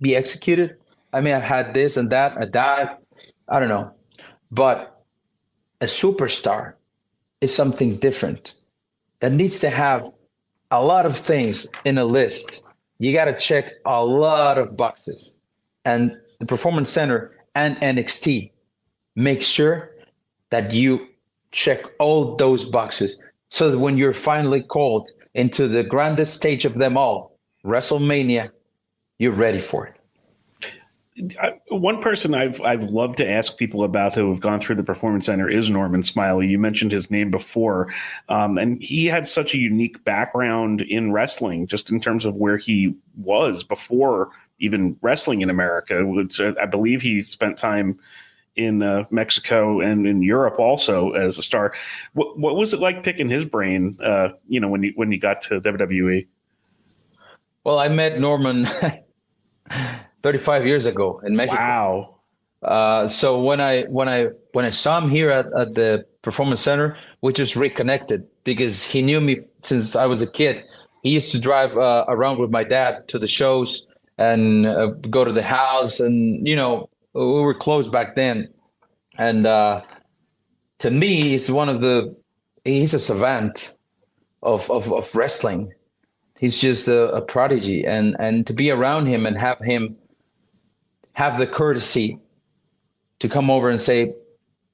be 0.00 0.14
executed. 0.14 0.76
I 1.12 1.20
may 1.20 1.30
have 1.30 1.42
had 1.42 1.74
this 1.74 1.96
and 1.96 2.10
that, 2.10 2.40
a 2.40 2.46
dive, 2.46 2.96
I 3.48 3.58
don't 3.58 3.68
know. 3.68 3.92
But 4.50 5.02
a 5.80 5.86
superstar 5.86 6.74
is 7.40 7.54
something 7.54 7.96
different 7.96 8.54
that 9.20 9.32
needs 9.32 9.60
to 9.60 9.70
have 9.70 10.08
a 10.70 10.84
lot 10.84 11.06
of 11.06 11.16
things 11.16 11.66
in 11.84 11.98
a 11.98 12.04
list 12.04 12.62
you 12.98 13.12
got 13.12 13.26
to 13.26 13.38
check 13.38 13.74
a 13.84 14.04
lot 14.04 14.58
of 14.58 14.76
boxes. 14.76 15.36
And 15.84 16.16
the 16.40 16.46
Performance 16.46 16.90
Center 16.90 17.32
and 17.54 17.76
NXT 17.76 18.50
make 19.16 19.42
sure 19.42 19.90
that 20.50 20.72
you 20.72 21.06
check 21.50 21.82
all 21.98 22.36
those 22.36 22.64
boxes 22.64 23.20
so 23.50 23.70
that 23.70 23.78
when 23.78 23.96
you're 23.96 24.12
finally 24.12 24.62
called 24.62 25.10
into 25.34 25.68
the 25.68 25.82
grandest 25.82 26.34
stage 26.34 26.64
of 26.64 26.74
them 26.74 26.96
all, 26.96 27.38
WrestleMania, 27.64 28.50
you're 29.18 29.32
ready 29.32 29.60
for 29.60 29.86
it. 29.86 29.97
One 31.68 32.00
person 32.00 32.34
I've 32.34 32.60
I've 32.60 32.84
loved 32.84 33.18
to 33.18 33.28
ask 33.28 33.56
people 33.56 33.82
about 33.82 34.14
who 34.14 34.30
have 34.30 34.40
gone 34.40 34.60
through 34.60 34.76
the 34.76 34.82
performance 34.82 35.26
center 35.26 35.48
is 35.48 35.68
Norman 35.68 36.02
Smiley. 36.02 36.46
You 36.46 36.58
mentioned 36.58 36.92
his 36.92 37.10
name 37.10 37.30
before, 37.30 37.92
um, 38.28 38.58
and 38.58 38.82
he 38.82 39.06
had 39.06 39.26
such 39.26 39.54
a 39.54 39.58
unique 39.58 40.04
background 40.04 40.82
in 40.82 41.12
wrestling, 41.12 41.66
just 41.66 41.90
in 41.90 42.00
terms 42.00 42.24
of 42.24 42.36
where 42.36 42.56
he 42.56 42.94
was 43.16 43.64
before 43.64 44.30
even 44.58 44.96
wrestling 45.02 45.40
in 45.40 45.50
America. 45.50 46.06
Which 46.06 46.40
I 46.40 46.66
believe 46.66 47.02
he 47.02 47.20
spent 47.20 47.58
time 47.58 47.98
in 48.58 48.82
uh, 48.82 49.04
Mexico 49.10 49.80
and 49.80 50.06
in 50.06 50.22
Europe 50.22 50.58
also 50.58 51.12
as 51.12 51.38
a 51.38 51.42
star. 51.42 51.72
What, 52.12 52.38
what 52.38 52.56
was 52.56 52.74
it 52.74 52.80
like 52.80 53.04
picking 53.04 53.28
his 53.28 53.44
brain? 53.44 53.96
Uh, 54.02 54.30
you 54.48 54.60
know, 54.60 54.68
when 54.68 54.82
you 54.82 54.92
when 54.96 55.12
you 55.12 55.18
got 55.18 55.40
to 55.42 55.60
WWE. 55.60 56.26
Well, 57.64 57.78
I 57.78 57.88
met 57.88 58.18
Norman. 58.20 58.66
35 60.22 60.66
years 60.66 60.86
ago 60.86 61.20
in 61.24 61.36
Mexico. 61.36 61.60
Wow. 61.60 62.14
Uh, 62.62 63.06
so 63.06 63.40
when 63.40 63.60
I 63.60 63.82
when 63.84 64.08
I 64.08 64.28
when 64.52 64.64
I 64.64 64.70
saw 64.70 64.98
him 64.98 65.10
here 65.10 65.30
at, 65.30 65.46
at 65.56 65.74
the 65.74 66.04
performance 66.22 66.60
center, 66.60 66.96
we 67.22 67.32
just 67.32 67.54
reconnected 67.54 68.26
because 68.44 68.84
he 68.84 69.00
knew 69.00 69.20
me 69.20 69.40
since 69.62 69.94
I 69.94 70.06
was 70.06 70.22
a 70.22 70.30
kid. 70.30 70.64
He 71.02 71.10
used 71.10 71.30
to 71.32 71.40
drive 71.40 71.76
uh, 71.76 72.04
around 72.08 72.38
with 72.38 72.50
my 72.50 72.64
dad 72.64 73.06
to 73.08 73.18
the 73.18 73.28
shows 73.28 73.86
and 74.18 74.66
uh, 74.66 74.86
go 75.08 75.24
to 75.24 75.32
the 75.32 75.42
house, 75.42 76.00
and 76.00 76.46
you 76.46 76.56
know 76.56 76.88
we 77.14 77.22
were 77.22 77.54
close 77.54 77.86
back 77.86 78.16
then. 78.16 78.48
And 79.16 79.46
uh, 79.46 79.82
to 80.80 80.90
me, 80.90 81.22
he's 81.22 81.50
one 81.50 81.68
of 81.68 81.80
the 81.80 82.16
he's 82.64 82.94
a 82.94 83.00
savant 83.00 83.76
of 84.42 84.68
of, 84.68 84.92
of 84.92 85.14
wrestling. 85.14 85.72
He's 86.40 86.58
just 86.58 86.88
a, 86.88 87.12
a 87.12 87.20
prodigy, 87.20 87.86
and 87.86 88.16
and 88.18 88.44
to 88.48 88.52
be 88.52 88.72
around 88.72 89.06
him 89.06 89.26
and 89.26 89.38
have 89.38 89.58
him 89.60 89.96
have 91.18 91.36
the 91.36 91.48
courtesy 91.48 92.16
to 93.18 93.28
come 93.28 93.50
over 93.50 93.68
and 93.68 93.80
say, 93.80 94.14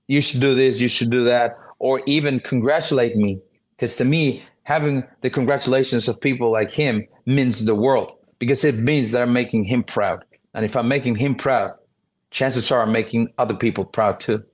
you 0.08 0.20
should 0.20 0.42
do 0.42 0.54
this, 0.54 0.78
you 0.78 0.88
should 0.88 1.08
do 1.10 1.24
that, 1.24 1.56
or 1.78 2.02
even 2.04 2.38
congratulate 2.38 3.16
me. 3.16 3.40
Because 3.70 3.96
to 3.96 4.04
me, 4.04 4.42
having 4.64 5.04
the 5.22 5.30
congratulations 5.30 6.06
of 6.06 6.20
people 6.20 6.52
like 6.52 6.70
him 6.70 7.08
means 7.24 7.64
the 7.64 7.74
world 7.74 8.12
because 8.38 8.62
it 8.62 8.74
means 8.74 9.12
that 9.12 9.22
I'm 9.22 9.32
making 9.32 9.64
him 9.64 9.82
proud. 9.82 10.22
And 10.52 10.66
if 10.66 10.76
I'm 10.76 10.86
making 10.86 11.16
him 11.16 11.34
proud, 11.34 11.72
chances 12.30 12.70
are 12.70 12.82
I'm 12.82 12.92
making 12.92 13.32
other 13.38 13.54
people 13.54 13.86
proud 13.86 14.20
too. 14.20 14.44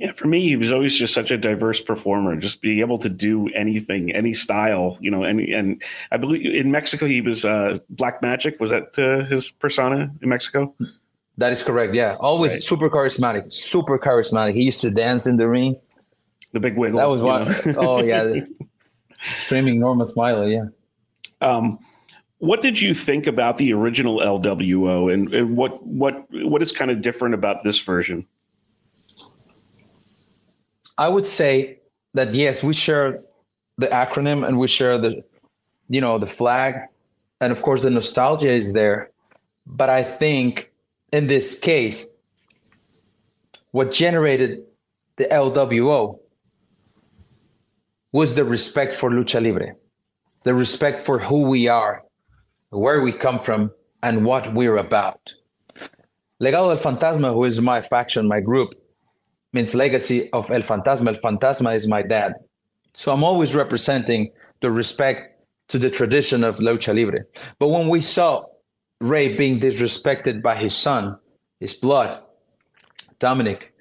Yeah, 0.00 0.12
for 0.12 0.28
me, 0.28 0.40
he 0.40 0.56
was 0.56 0.72
always 0.72 0.96
just 0.96 1.12
such 1.12 1.30
a 1.30 1.36
diverse 1.36 1.82
performer, 1.82 2.34
just 2.34 2.62
being 2.62 2.78
able 2.78 2.96
to 2.96 3.10
do 3.10 3.48
anything, 3.48 4.10
any 4.12 4.32
style, 4.32 4.96
you 4.98 5.10
know. 5.10 5.24
Any, 5.24 5.52
and 5.52 5.82
I 6.10 6.16
believe 6.16 6.54
in 6.54 6.70
Mexico, 6.70 7.04
he 7.04 7.20
was 7.20 7.44
uh, 7.44 7.80
Black 7.90 8.22
Magic. 8.22 8.58
Was 8.60 8.70
that 8.70 8.98
uh, 8.98 9.26
his 9.26 9.50
persona 9.50 10.10
in 10.22 10.30
Mexico? 10.30 10.74
That 11.36 11.52
is 11.52 11.62
correct. 11.62 11.94
Yeah, 11.94 12.16
always 12.18 12.52
right. 12.52 12.62
super 12.62 12.88
charismatic, 12.88 13.52
super 13.52 13.98
charismatic. 13.98 14.54
He 14.54 14.62
used 14.62 14.80
to 14.80 14.90
dance 14.90 15.26
in 15.26 15.36
the 15.36 15.46
ring. 15.46 15.76
The 16.52 16.60
big 16.60 16.78
wiggle. 16.78 16.98
That 16.98 17.10
was 17.10 17.20
one. 17.20 17.76
oh 17.76 18.02
yeah, 18.02 18.40
screaming 19.44 19.80
Norman 19.80 20.06
Smiley. 20.06 20.54
Yeah. 20.54 20.64
Um, 21.42 21.78
what 22.38 22.62
did 22.62 22.80
you 22.80 22.94
think 22.94 23.26
about 23.26 23.58
the 23.58 23.74
original 23.74 24.20
LWO, 24.20 25.12
and, 25.12 25.32
and 25.34 25.58
what 25.58 25.86
what 25.86 26.24
what 26.30 26.62
is 26.62 26.72
kind 26.72 26.90
of 26.90 27.02
different 27.02 27.34
about 27.34 27.64
this 27.64 27.78
version? 27.80 28.26
I 31.00 31.08
would 31.08 31.26
say 31.26 31.78
that 32.12 32.34
yes, 32.34 32.62
we 32.62 32.74
share 32.74 33.22
the 33.78 33.86
acronym 33.86 34.46
and 34.46 34.58
we 34.58 34.68
share 34.68 34.98
the, 34.98 35.24
you 35.88 35.98
know, 35.98 36.18
the 36.18 36.26
flag, 36.26 36.74
and 37.40 37.50
of 37.52 37.62
course 37.62 37.82
the 37.82 37.88
nostalgia 37.88 38.52
is 38.52 38.74
there. 38.74 39.10
But 39.66 39.88
I 39.88 40.02
think 40.02 40.70
in 41.10 41.26
this 41.26 41.58
case, 41.58 42.14
what 43.70 43.92
generated 43.92 44.64
the 45.16 45.24
LWO 45.24 46.18
was 48.12 48.34
the 48.34 48.44
respect 48.44 48.92
for 48.92 49.08
lucha 49.10 49.42
libre, 49.42 49.76
the 50.42 50.52
respect 50.52 51.06
for 51.06 51.18
who 51.18 51.40
we 51.48 51.66
are, 51.66 52.04
where 52.68 53.00
we 53.00 53.12
come 53.12 53.38
from, 53.38 53.70
and 54.02 54.26
what 54.26 54.52
we're 54.52 54.76
about. 54.76 55.20
Legado 56.42 56.68
del 56.68 56.76
Fantasma, 56.76 57.32
who 57.32 57.44
is 57.44 57.58
my 57.58 57.80
faction, 57.80 58.28
my 58.28 58.40
group, 58.40 58.74
means 59.52 59.74
legacy 59.74 60.30
of 60.32 60.50
El 60.50 60.62
Fantasma. 60.62 61.08
El 61.08 61.20
Fantasma 61.20 61.74
is 61.74 61.86
my 61.88 62.02
dad. 62.02 62.34
So 62.94 63.12
I'm 63.12 63.24
always 63.24 63.54
representing 63.54 64.30
the 64.60 64.70
respect 64.70 65.44
to 65.68 65.78
the 65.78 65.90
tradition 65.90 66.44
of 66.44 66.56
lucha 66.56 66.94
libre. 66.94 67.24
But 67.58 67.68
when 67.68 67.88
we 67.88 68.00
saw 68.00 68.44
Rey 69.00 69.36
being 69.36 69.60
disrespected 69.60 70.42
by 70.42 70.56
his 70.56 70.74
son, 70.74 71.16
his 71.60 71.74
blood, 71.74 72.22
Dominic, 73.18 73.72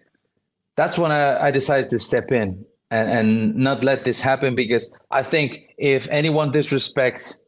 that's 0.75 0.97
when 0.97 1.11
I, 1.11 1.47
I 1.47 1.51
decided 1.51 1.89
to 1.89 1.99
step 1.99 2.31
in 2.31 2.63
and, 2.91 3.09
and 3.09 3.55
not 3.55 3.83
let 3.83 4.05
this 4.05 4.21
happen 4.21 4.55
because 4.55 4.95
I 5.11 5.23
think 5.23 5.73
if 5.77 6.07
anyone 6.09 6.51
disrespects 6.51 7.41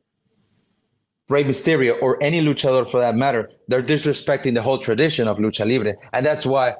Rey 1.30 1.44
Mysterio 1.44 1.96
or 2.02 2.22
any 2.22 2.42
luchador 2.42 2.90
for 2.90 3.00
that 3.00 3.16
matter, 3.16 3.50
they're 3.68 3.84
disrespecting 3.84 4.54
the 4.54 4.62
whole 4.62 4.78
tradition 4.78 5.28
of 5.28 5.38
lucha 5.38 5.66
libre. 5.66 5.96
And 6.12 6.26
that's 6.26 6.46
why 6.46 6.76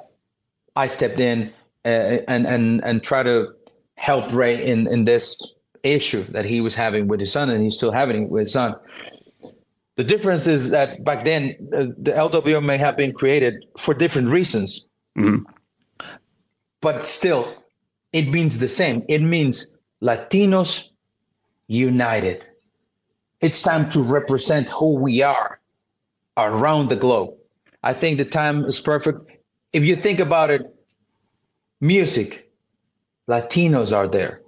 I 0.76 0.86
stepped 0.86 1.20
in 1.20 1.52
uh, 1.84 2.18
and 2.28 2.46
and 2.46 2.82
and 2.84 3.02
try 3.02 3.22
to 3.22 3.52
help 3.96 4.32
Rey 4.32 4.64
in 4.64 4.86
in 4.86 5.04
this 5.04 5.54
issue 5.82 6.22
that 6.24 6.44
he 6.44 6.60
was 6.60 6.74
having 6.74 7.08
with 7.08 7.20
his 7.20 7.32
son, 7.32 7.50
and 7.50 7.62
he's 7.62 7.76
still 7.76 7.92
having 7.92 8.28
with 8.28 8.42
his 8.42 8.52
son. 8.52 8.74
The 9.96 10.04
difference 10.04 10.46
is 10.46 10.70
that 10.70 11.04
back 11.04 11.24
then 11.24 11.56
uh, 11.74 11.86
the 11.98 12.12
LWO 12.12 12.64
may 12.64 12.78
have 12.78 12.96
been 12.96 13.12
created 13.12 13.66
for 13.76 13.92
different 13.92 14.28
reasons, 14.30 14.86
mm-hmm. 15.18 15.44
but 16.80 17.06
still, 17.06 17.54
it 18.12 18.28
means 18.28 18.58
the 18.58 18.68
same. 18.68 19.04
It 19.08 19.20
means 19.20 19.76
Latinos 20.02 20.90
united. 21.66 22.46
It's 23.40 23.60
time 23.60 23.90
to 23.90 24.02
represent 24.02 24.68
who 24.70 24.94
we 24.94 25.20
are 25.22 25.60
around 26.36 26.88
the 26.88 26.96
globe. 26.96 27.34
I 27.82 27.92
think 27.92 28.18
the 28.18 28.24
time 28.24 28.64
is 28.64 28.80
perfect 28.80 29.31
if 29.72 29.84
you 29.84 29.96
think 29.96 30.20
about 30.20 30.50
it, 30.50 30.62
music, 31.80 32.50
Latinos 33.28 33.96
are 33.96 34.08
there. 34.08 34.42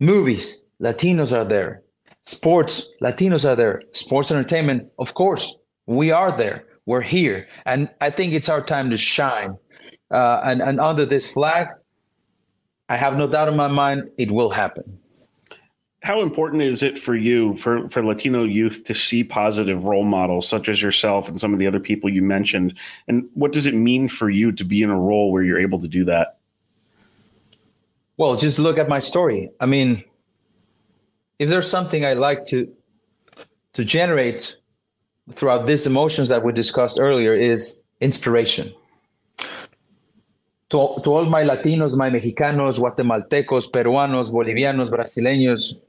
Movies, 0.00 0.60
Latinos 0.80 1.36
are 1.36 1.44
there. 1.44 1.82
Sports, 2.22 2.90
Latinos 3.02 3.48
are 3.48 3.56
there. 3.56 3.82
Sports 3.92 4.30
entertainment, 4.30 4.90
of 4.98 5.14
course, 5.14 5.56
we 5.86 6.10
are 6.10 6.36
there. 6.36 6.64
We're 6.86 7.02
here. 7.02 7.48
And 7.66 7.90
I 8.00 8.10
think 8.10 8.34
it's 8.34 8.48
our 8.48 8.62
time 8.62 8.90
to 8.90 8.96
shine. 8.96 9.56
Uh, 10.10 10.40
and, 10.44 10.62
and 10.62 10.80
under 10.80 11.06
this 11.06 11.28
flag, 11.28 11.68
I 12.88 12.96
have 12.96 13.16
no 13.16 13.26
doubt 13.26 13.48
in 13.48 13.56
my 13.56 13.68
mind 13.68 14.10
it 14.18 14.30
will 14.30 14.50
happen 14.50 14.98
how 16.04 16.20
important 16.20 16.60
is 16.60 16.82
it 16.82 16.98
for 16.98 17.16
you 17.16 17.54
for 17.54 17.88
for 17.88 18.04
latino 18.04 18.44
youth 18.44 18.84
to 18.84 18.92
see 18.92 19.24
positive 19.24 19.84
role 19.84 20.04
models 20.04 20.46
such 20.46 20.68
as 20.68 20.82
yourself 20.82 21.30
and 21.30 21.40
some 21.40 21.54
of 21.54 21.58
the 21.58 21.66
other 21.66 21.80
people 21.80 22.10
you 22.10 22.20
mentioned? 22.20 22.78
And 23.08 23.26
what 23.32 23.52
does 23.52 23.66
it 23.66 23.74
mean 23.74 24.08
for 24.08 24.28
you 24.28 24.52
to 24.52 24.64
be 24.64 24.82
in 24.82 24.90
a 24.90 24.98
role 24.98 25.32
where 25.32 25.42
you're 25.42 25.58
able 25.58 25.80
to 25.80 25.88
do 25.88 26.04
that? 26.04 26.36
Well 28.18 28.36
just 28.36 28.58
look 28.58 28.76
at 28.76 28.86
my 28.86 29.00
story. 29.00 29.50
I 29.60 29.66
mean 29.66 30.04
if 31.38 31.48
there's 31.48 31.68
something 31.68 32.04
i 32.04 32.12
like 32.12 32.44
to 32.44 32.70
to 33.72 33.82
generate 33.82 34.56
throughout 35.36 35.66
these 35.66 35.86
emotions 35.86 36.28
that 36.28 36.44
we 36.44 36.52
discussed 36.52 36.98
earlier 37.00 37.32
is 37.32 37.82
inspiration. 38.02 38.74
To, 40.70 41.00
to 41.02 41.08
all 41.14 41.24
my 41.24 41.44
Latinos, 41.44 41.96
my 41.96 42.10
Mexicanos, 42.10 42.78
Guatemaltecos, 42.78 43.70
Peruanos, 43.70 44.30
Bolivianos, 44.30 44.90
Brasileños, 44.90 45.80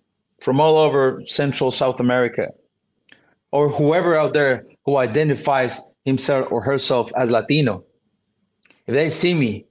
from 0.41 0.59
all 0.59 0.77
over 0.77 1.21
Central 1.25 1.71
South 1.71 1.99
America, 1.99 2.51
or 3.51 3.69
whoever 3.69 4.15
out 4.15 4.33
there 4.33 4.65
who 4.85 4.97
identifies 4.97 5.81
himself 6.03 6.51
or 6.51 6.61
herself 6.61 7.11
as 7.15 7.31
Latino, 7.31 7.83
if 8.87 8.93
they 8.93 9.09
see 9.09 9.33
me, 9.33 9.65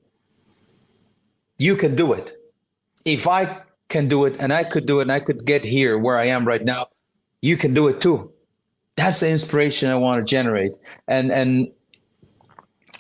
you 1.58 1.76
can 1.76 1.94
do 1.94 2.12
it. 2.12 2.36
If 3.04 3.28
I 3.28 3.60
can 3.88 4.08
do 4.08 4.24
it 4.24 4.36
and 4.40 4.52
I 4.52 4.64
could 4.64 4.86
do 4.86 5.00
it 5.00 5.02
and 5.02 5.12
I 5.12 5.20
could 5.20 5.44
get 5.44 5.64
here 5.64 5.98
where 5.98 6.18
I 6.18 6.26
am 6.26 6.46
right 6.46 6.64
now, 6.64 6.86
you 7.40 7.56
can 7.56 7.74
do 7.74 7.88
it 7.88 8.00
too. 8.00 8.32
That's 8.96 9.20
the 9.20 9.28
inspiration 9.28 9.90
I 9.90 9.96
want 9.96 10.20
to 10.20 10.28
generate. 10.28 10.76
And 11.06 11.30
and 11.30 11.70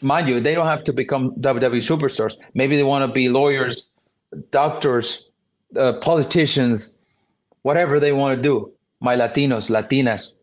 mind 0.02 0.28
you, 0.28 0.40
they 0.40 0.54
don't 0.54 0.66
have 0.66 0.84
to 0.84 0.92
become 0.92 1.32
WWE 1.36 1.82
superstars. 1.82 2.36
Maybe 2.54 2.76
they 2.76 2.84
want 2.84 3.08
to 3.08 3.12
be 3.12 3.28
lawyers, 3.28 3.88
doctors, 4.50 5.30
uh, 5.76 5.94
politicians, 5.94 6.96
whatever 7.64 7.98
they 7.98 8.12
want 8.12 8.36
to 8.36 8.42
do, 8.42 8.72
my 9.00 9.16
Latinos, 9.16 9.68
Latinas. 9.68 10.34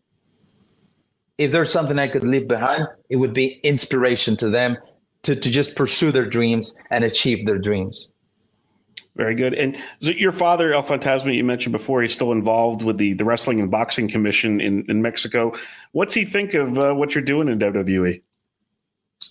If 1.38 1.52
there's 1.52 1.72
something 1.72 1.98
I 1.98 2.08
could 2.08 2.24
leave 2.24 2.46
behind, 2.46 2.86
it 3.08 3.16
would 3.16 3.32
be 3.32 3.60
inspiration 3.62 4.36
to 4.38 4.50
them 4.50 4.76
to, 5.22 5.34
to 5.34 5.50
just 5.50 5.76
pursue 5.76 6.12
their 6.12 6.26
dreams 6.26 6.76
and 6.90 7.04
achieve 7.04 7.46
their 7.46 7.58
dreams. 7.58 8.10
Very 9.14 9.34
good. 9.34 9.54
And 9.54 9.76
your 10.00 10.32
father, 10.32 10.74
El 10.74 10.82
Fantasma, 10.82 11.34
you 11.34 11.44
mentioned 11.44 11.72
before, 11.72 12.02
he's 12.02 12.14
still 12.14 12.32
involved 12.32 12.82
with 12.82 12.98
the, 12.98 13.12
the 13.12 13.24
Wrestling 13.24 13.60
and 13.60 13.70
Boxing 13.70 14.08
Commission 14.08 14.60
in, 14.60 14.84
in 14.88 15.00
Mexico. 15.00 15.52
What's 15.92 16.14
he 16.14 16.24
think 16.24 16.54
of 16.54 16.78
uh, 16.78 16.94
what 16.94 17.14
you're 17.14 17.22
doing 17.22 17.48
in 17.48 17.58
WWE? 17.58 18.20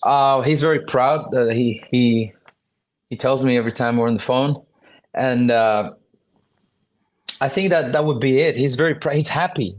Uh, 0.04 0.42
he's 0.42 0.62
very 0.62 0.80
proud. 0.80 1.34
Uh, 1.34 1.48
he 1.48 1.84
he 1.92 2.32
he 3.10 3.18
tells 3.18 3.44
me 3.44 3.58
every 3.58 3.74
time 3.74 3.98
we're 3.98 4.08
on 4.08 4.14
the 4.14 4.22
phone, 4.22 4.64
and 5.14 5.52
uh, 5.52 5.92
I 7.42 7.50
think 7.50 7.72
that 7.72 7.92
that 7.92 8.06
would 8.06 8.20
be 8.20 8.40
it. 8.40 8.56
He's 8.56 8.76
very 8.76 8.96
he's 9.12 9.28
happy. 9.28 9.76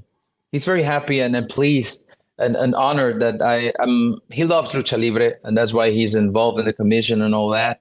He's 0.51 0.67
very 0.67 0.83
happy 0.83 1.21
and, 1.21 1.35
and 1.35 1.49
pleased 1.49 2.11
and, 2.39 2.57
and 2.57 2.75
honored 2.75 3.21
that 3.21 3.41
I 3.41 3.73
am. 3.79 4.21
He 4.31 4.45
loves 4.45 4.73
lucha 4.73 5.01
libre, 5.01 5.35
and 5.45 5.57
that's 5.57 5.73
why 5.73 5.91
he's 5.91 6.15
involved 6.15 6.59
in 6.59 6.67
the 6.67 6.73
commission 6.73 7.23
and 7.23 7.35
all 7.35 7.51
that. 7.51 7.81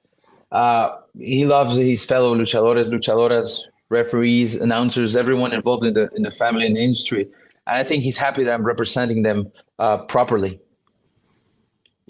Uh, 0.52 0.98
he 1.18 1.46
loves 1.46 1.76
his 1.78 2.06
fellow 2.06 2.36
luchadores, 2.36 2.92
luchadoras, 2.92 3.64
referees, 3.90 4.56
announcers, 4.56 5.16
everyone 5.16 5.52
involved 5.52 5.84
in 5.84 5.94
the 5.96 6.10
in 6.16 6.22
the 6.24 6.32
family 6.32 6.66
and 6.66 6.76
the 6.76 6.82
industry. 6.82 7.24
And 7.68 7.78
I 7.78 7.84
think 7.84 8.04
he's 8.04 8.18
happy 8.18 8.44
that 8.44 8.54
I'm 8.54 8.64
representing 8.64 9.24
them 9.24 9.52
uh, 9.80 9.98
properly. 10.06 10.60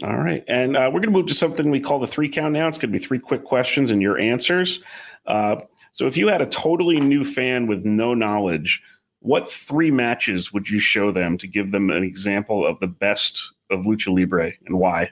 All 0.04 0.18
right, 0.18 0.44
and 0.48 0.76
uh, 0.76 0.90
we're 0.92 1.00
going 1.00 1.14
to 1.14 1.18
move 1.20 1.28
to 1.28 1.34
something 1.34 1.70
we 1.70 1.80
call 1.80 2.00
the 2.00 2.08
three 2.08 2.28
count 2.28 2.54
now. 2.54 2.68
It's 2.68 2.78
going 2.78 2.92
to 2.92 3.00
be 3.00 3.04
three 3.04 3.20
quick 3.20 3.46
questions 3.46 3.92
and 3.92 4.02
your 4.02 4.18
answers. 4.18 4.82
Uh, 5.28 5.58
so, 5.92 6.08
if 6.08 6.18
you 6.18 6.28
had 6.28 6.42
a 6.42 6.46
totally 6.46 7.00
new 7.00 7.24
fan 7.24 7.68
with 7.68 7.86
no 7.86 8.14
knowledge, 8.14 8.82
what 9.20 9.52
three 9.52 9.92
matches 9.92 10.52
would 10.54 10.70
you 10.70 10.80
show 10.80 11.12
them 11.12 11.38
to 11.38 11.48
give 11.48 11.72
them 11.72 11.90
an 11.90 12.04
example 12.04 12.66
of 12.66 12.80
the 12.80 12.88
best 12.88 13.54
of 13.70 13.82
lucha 13.82 14.14
libre 14.14 14.54
and 14.66 14.80
why? 14.80 15.12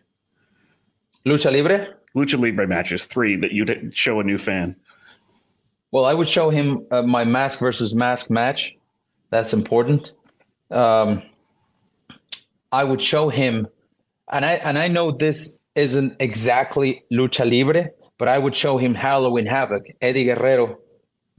Lucha 1.26 1.52
libre 1.52 1.96
lucha 2.16 2.40
libre 2.40 2.68
matches, 2.68 3.06
three 3.06 3.36
that 3.38 3.52
you'd 3.52 3.92
show 3.96 4.20
a 4.20 4.24
new 4.24 4.38
fan? 4.38 4.76
Well, 5.92 6.06
I 6.06 6.14
would 6.14 6.28
show 6.28 6.50
him 6.50 6.86
uh, 6.92 7.02
my 7.02 7.26
mask 7.26 7.60
versus 7.60 7.96
mask 7.96 8.30
match. 8.30 8.78
That's 9.32 9.54
important. 9.54 10.12
Um, 10.72 11.24
I 12.72 12.84
would 12.84 13.02
show 13.02 13.30
him, 13.30 13.68
and 14.32 14.46
I 14.46 14.54
and 14.54 14.78
I 14.78 14.88
know 14.88 15.12
this 15.12 15.60
isn't 15.76 16.16
exactly 16.20 17.04
lucha 17.12 17.50
libre, 17.50 17.90
but 18.20 18.28
I 18.28 18.38
would 18.38 18.56
show 18.56 18.78
him 18.78 18.94
Halloween 18.94 19.48
Havoc, 19.48 19.88
Eddie 20.02 20.26
Guerrero 20.26 20.78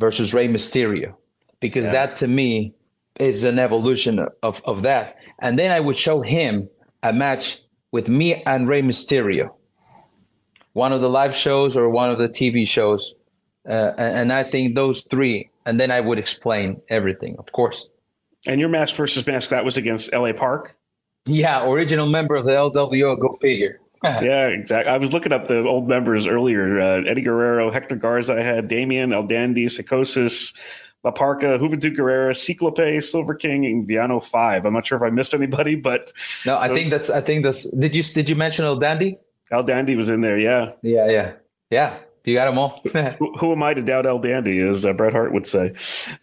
versus 0.00 0.34
Rey 0.34 0.48
Mysterio, 0.48 1.14
because 1.60 1.86
yeah. 1.86 2.06
that 2.06 2.16
to 2.16 2.26
me 2.26 2.74
is 3.20 3.44
an 3.44 3.60
evolution 3.60 4.26
of 4.42 4.60
of 4.64 4.82
that. 4.82 5.16
And 5.38 5.56
then 5.56 5.70
I 5.70 5.78
would 5.78 5.96
show 5.96 6.22
him 6.22 6.68
a 7.04 7.12
match 7.12 7.60
with 7.92 8.08
me 8.08 8.42
and 8.42 8.66
Rey 8.66 8.82
Mysterio 8.82 9.50
one 10.72 10.92
of 10.92 11.00
the 11.00 11.08
live 11.08 11.36
shows 11.36 11.76
or 11.76 11.88
one 11.88 12.10
of 12.10 12.18
the 12.18 12.28
TV 12.28 12.66
shows. 12.66 13.14
Uh, 13.68 13.92
and, 13.98 14.16
and, 14.16 14.32
I 14.32 14.42
think 14.42 14.74
those 14.74 15.02
three, 15.02 15.50
and 15.66 15.78
then 15.78 15.90
I 15.90 16.00
would 16.00 16.18
explain 16.18 16.80
everything, 16.88 17.36
of 17.38 17.52
course. 17.52 17.88
And 18.46 18.58
your 18.58 18.70
mask 18.70 18.94
versus 18.94 19.26
mask, 19.26 19.50
that 19.50 19.64
was 19.64 19.76
against 19.76 20.12
LA 20.12 20.32
Park? 20.32 20.74
Yeah, 21.26 21.68
original 21.68 22.08
member 22.08 22.36
of 22.36 22.46
the 22.46 22.52
LWO, 22.52 23.20
go 23.20 23.36
figure. 23.42 23.80
Yeah, 24.02 24.46
exactly. 24.48 24.90
I 24.90 24.96
was 24.96 25.12
looking 25.12 25.32
up 25.32 25.48
the 25.48 25.66
old 25.66 25.88
members 25.88 26.26
earlier. 26.26 26.80
Uh, 26.80 27.02
Eddie 27.02 27.22
Guerrero, 27.22 27.70
Hector 27.70 27.96
Garza, 27.96 28.34
I 28.34 28.42
had 28.42 28.68
Damien, 28.68 29.12
El 29.12 29.24
Dandy, 29.24 29.66
Psicosis, 29.66 30.54
La 31.04 31.10
Parca, 31.10 31.58
Juventud 31.58 31.96
Guerrera, 31.96 32.34
Ciclope, 32.34 33.02
Silver 33.02 33.34
King, 33.34 33.66
and 33.66 33.86
Villano 33.86 34.20
Five. 34.20 34.64
I'm 34.64 34.72
not 34.72 34.86
sure 34.86 34.96
if 34.96 35.02
I 35.02 35.10
missed 35.10 35.34
anybody, 35.34 35.74
but 35.74 36.12
no, 36.46 36.58
I 36.58 36.68
think 36.68 36.90
that's. 36.90 37.10
I 37.10 37.20
think 37.20 37.44
that's. 37.44 37.70
Did 37.70 37.94
you 37.94 38.02
did 38.02 38.28
you 38.28 38.36
mention 38.36 38.64
El 38.64 38.76
Dandy? 38.76 39.18
El 39.50 39.64
Dandy 39.64 39.96
was 39.96 40.10
in 40.10 40.20
there, 40.20 40.38
yeah. 40.38 40.72
Yeah, 40.82 41.10
yeah. 41.10 41.32
Yeah. 41.70 41.98
You 42.24 42.34
got 42.34 42.46
them 42.46 42.58
all. 42.58 42.76
who, 43.18 43.36
who, 43.38 43.52
am 43.52 43.62
I 43.62 43.72
to 43.72 43.82
doubt 43.82 44.04
El 44.04 44.18
Dandy, 44.18 44.60
as 44.60 44.84
uh, 44.84 44.92
Bret 44.92 45.12
Hart 45.12 45.32
would 45.32 45.46
say? 45.46 45.72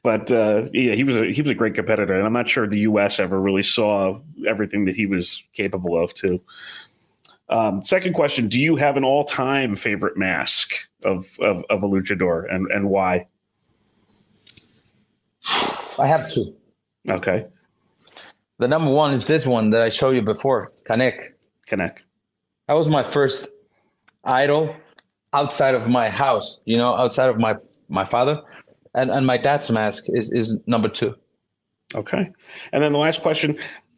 But 0.03 0.31
uh, 0.31 0.65
yeah, 0.71 0.93
he 0.93 1.03
was 1.03 1.15
a, 1.15 1.33
he 1.33 1.41
was 1.41 1.49
a 1.49 1.55
great 1.55 1.73
competitor, 1.73 2.13
and 2.13 2.25
I'm 2.25 2.33
not 2.33 2.47
sure 2.47 2.67
the 2.67 2.79
U.S. 2.81 3.19
ever 3.19 3.39
really 3.41 3.63
saw 3.63 4.19
everything 4.47 4.85
that 4.85 4.95
he 4.95 5.07
was 5.07 5.43
capable 5.53 6.01
of. 6.01 6.13
Too. 6.13 6.39
Um, 7.49 7.83
second 7.83 8.13
question: 8.13 8.47
Do 8.47 8.59
you 8.59 8.75
have 8.75 8.97
an 8.97 9.03
all-time 9.03 9.75
favorite 9.75 10.17
mask 10.17 10.73
of 11.05 11.25
of, 11.39 11.63
of 11.69 11.83
a 11.83 11.87
luchador, 11.87 12.43
and 12.53 12.69
and 12.71 12.89
why? 12.89 13.27
I 15.99 16.07
have 16.07 16.29
two. 16.29 16.55
Okay. 17.09 17.45
The 18.59 18.67
number 18.67 18.91
one 18.91 19.13
is 19.13 19.27
this 19.27 19.45
one 19.45 19.69
that 19.69 19.81
I 19.81 19.89
showed 19.89 20.15
you 20.15 20.21
before, 20.21 20.71
Kanek. 20.89 21.17
Kanek. 21.69 21.99
That 22.67 22.73
was 22.73 22.87
my 22.87 23.03
first 23.03 23.47
idol 24.23 24.75
outside 25.33 25.75
of 25.75 25.87
my 25.87 26.09
house, 26.09 26.59
you 26.65 26.77
know, 26.77 26.93
outside 26.95 27.29
of 27.29 27.37
my 27.37 27.55
my 27.87 28.05
father. 28.05 28.41
And 28.93 29.11
and 29.11 29.25
my 29.25 29.37
dad's 29.37 29.69
mask 29.71 30.05
is 30.07 30.31
is 30.31 30.59
number 30.67 30.89
two. 30.89 31.15
Okay. 31.95 32.29
And 32.73 32.83
then 32.83 32.91
the 32.91 32.97
last 32.97 33.21
question, 33.21 33.57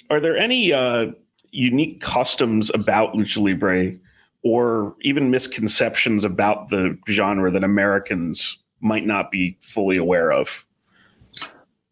are 0.09 0.19
there 0.19 0.37
any 0.37 0.73
uh 0.73 1.07
unique 1.51 2.01
customs 2.01 2.71
about 2.73 3.13
lucha 3.13 3.41
libre 3.41 3.97
or 4.43 4.95
even 5.01 5.29
misconceptions 5.29 6.23
about 6.23 6.69
the 6.69 6.97
genre 7.07 7.51
that 7.51 7.63
Americans 7.63 8.57
might 8.81 9.05
not 9.05 9.31
be 9.31 9.57
fully 9.61 9.97
aware 9.97 10.31
of? 10.31 10.65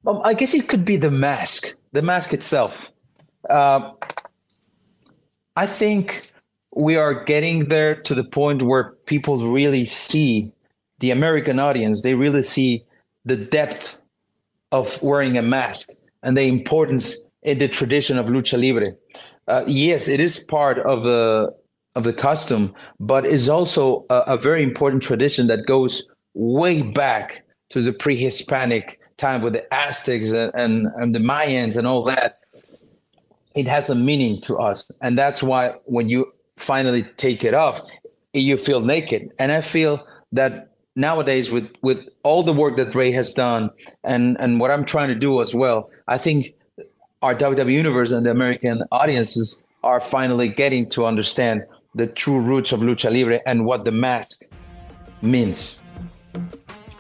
Um, 0.06 0.22
I 0.24 0.34
guess 0.34 0.54
it 0.54 0.68
could 0.70 0.86
be 0.86 0.96
the 0.96 1.12
mask, 1.12 1.74
the 1.92 2.02
mask 2.02 2.34
itself. 2.34 2.92
Uh, 3.50 3.92
I 5.56 5.66
think 5.66 6.32
we 6.76 6.96
are 6.96 7.24
getting 7.26 7.70
there 7.70 7.96
to 7.96 8.14
the 8.14 8.24
point 8.24 8.62
where 8.62 8.92
people 9.06 9.52
really 9.52 9.86
see 9.86 10.52
the 11.00 11.12
American 11.12 11.60
audience, 11.60 12.02
they 12.02 12.14
really 12.14 12.44
see 12.44 12.84
the 13.26 13.36
depth 13.36 14.02
of 14.72 15.02
wearing 15.02 15.38
a 15.38 15.42
mask 15.42 15.90
and 16.24 16.38
the 16.38 16.44
importance 16.44 17.18
in 17.44 17.58
the 17.60 17.68
tradition 17.68 18.18
of 18.18 18.28
lucha 18.28 18.60
libre. 18.60 18.94
Uh, 19.48 19.64
yes, 19.66 20.08
it 20.08 20.20
is 20.20 20.44
part 20.46 20.80
of 20.80 21.04
the 21.04 21.54
of 21.96 22.04
the 22.04 22.14
custom, 22.14 22.74
but 23.00 23.26
is 23.26 23.50
also 23.50 24.06
a, 24.10 24.20
a 24.28 24.38
very 24.38 24.62
important 24.62 25.02
tradition 25.02 25.48
that 25.48 25.66
goes 25.66 26.12
way 26.36 26.84
back 26.84 27.44
to 27.72 27.82
the 27.82 27.92
pre-Hispanic 27.92 29.00
time 29.18 29.42
with 29.42 29.54
the 29.54 29.74
Aztecs 29.74 30.30
and, 30.30 30.52
and, 30.54 30.88
and 30.98 31.16
the 31.16 31.20
Mayans 31.20 31.76
and 31.76 31.88
all 31.88 32.04
that. 32.04 32.40
It 33.56 33.68
has 33.68 33.90
a 33.90 33.96
meaning 33.96 34.40
to 34.42 34.58
us, 34.58 34.90
and 35.02 35.18
that's 35.18 35.42
why 35.42 35.74
when 35.86 36.08
you 36.10 36.32
finally 36.58 37.04
take 37.18 37.44
it 37.44 37.56
off, 37.56 37.82
you 38.34 38.58
feel 38.58 38.82
naked. 38.82 39.32
And 39.40 39.52
I 39.52 39.62
feel 39.62 40.06
that 40.32 40.74
nowadays 40.96 41.50
with 41.50 41.70
with 41.82 42.08
all 42.24 42.44
the 42.44 42.54
work 42.54 42.78
that 42.78 42.94
Rey 42.94 43.12
has 43.12 43.34
done 43.34 43.72
and 44.04 44.38
and 44.40 44.60
what 44.60 44.70
I'm 44.70 44.86
trying 44.86 45.08
to 45.10 45.16
do 45.16 45.42
as 45.42 45.56
well, 45.56 45.90
I 46.08 46.20
think 46.20 46.54
our 47.22 47.36
WWE 47.36 47.74
universe 47.74 48.12
and 48.12 48.26
the 48.26 48.32
American 48.32 48.84
audiences 48.92 49.68
are 49.84 50.00
finally 50.00 50.48
getting 50.48 50.88
to 50.90 51.06
understand 51.06 51.64
the 51.96 52.08
true 52.08 52.40
roots 52.40 52.72
of 52.72 52.82
lucha 52.82 53.12
libre 53.12 53.42
and 53.46 53.66
what 53.66 53.86
the 53.86 53.92
mask 53.92 54.44
means. 55.22 55.78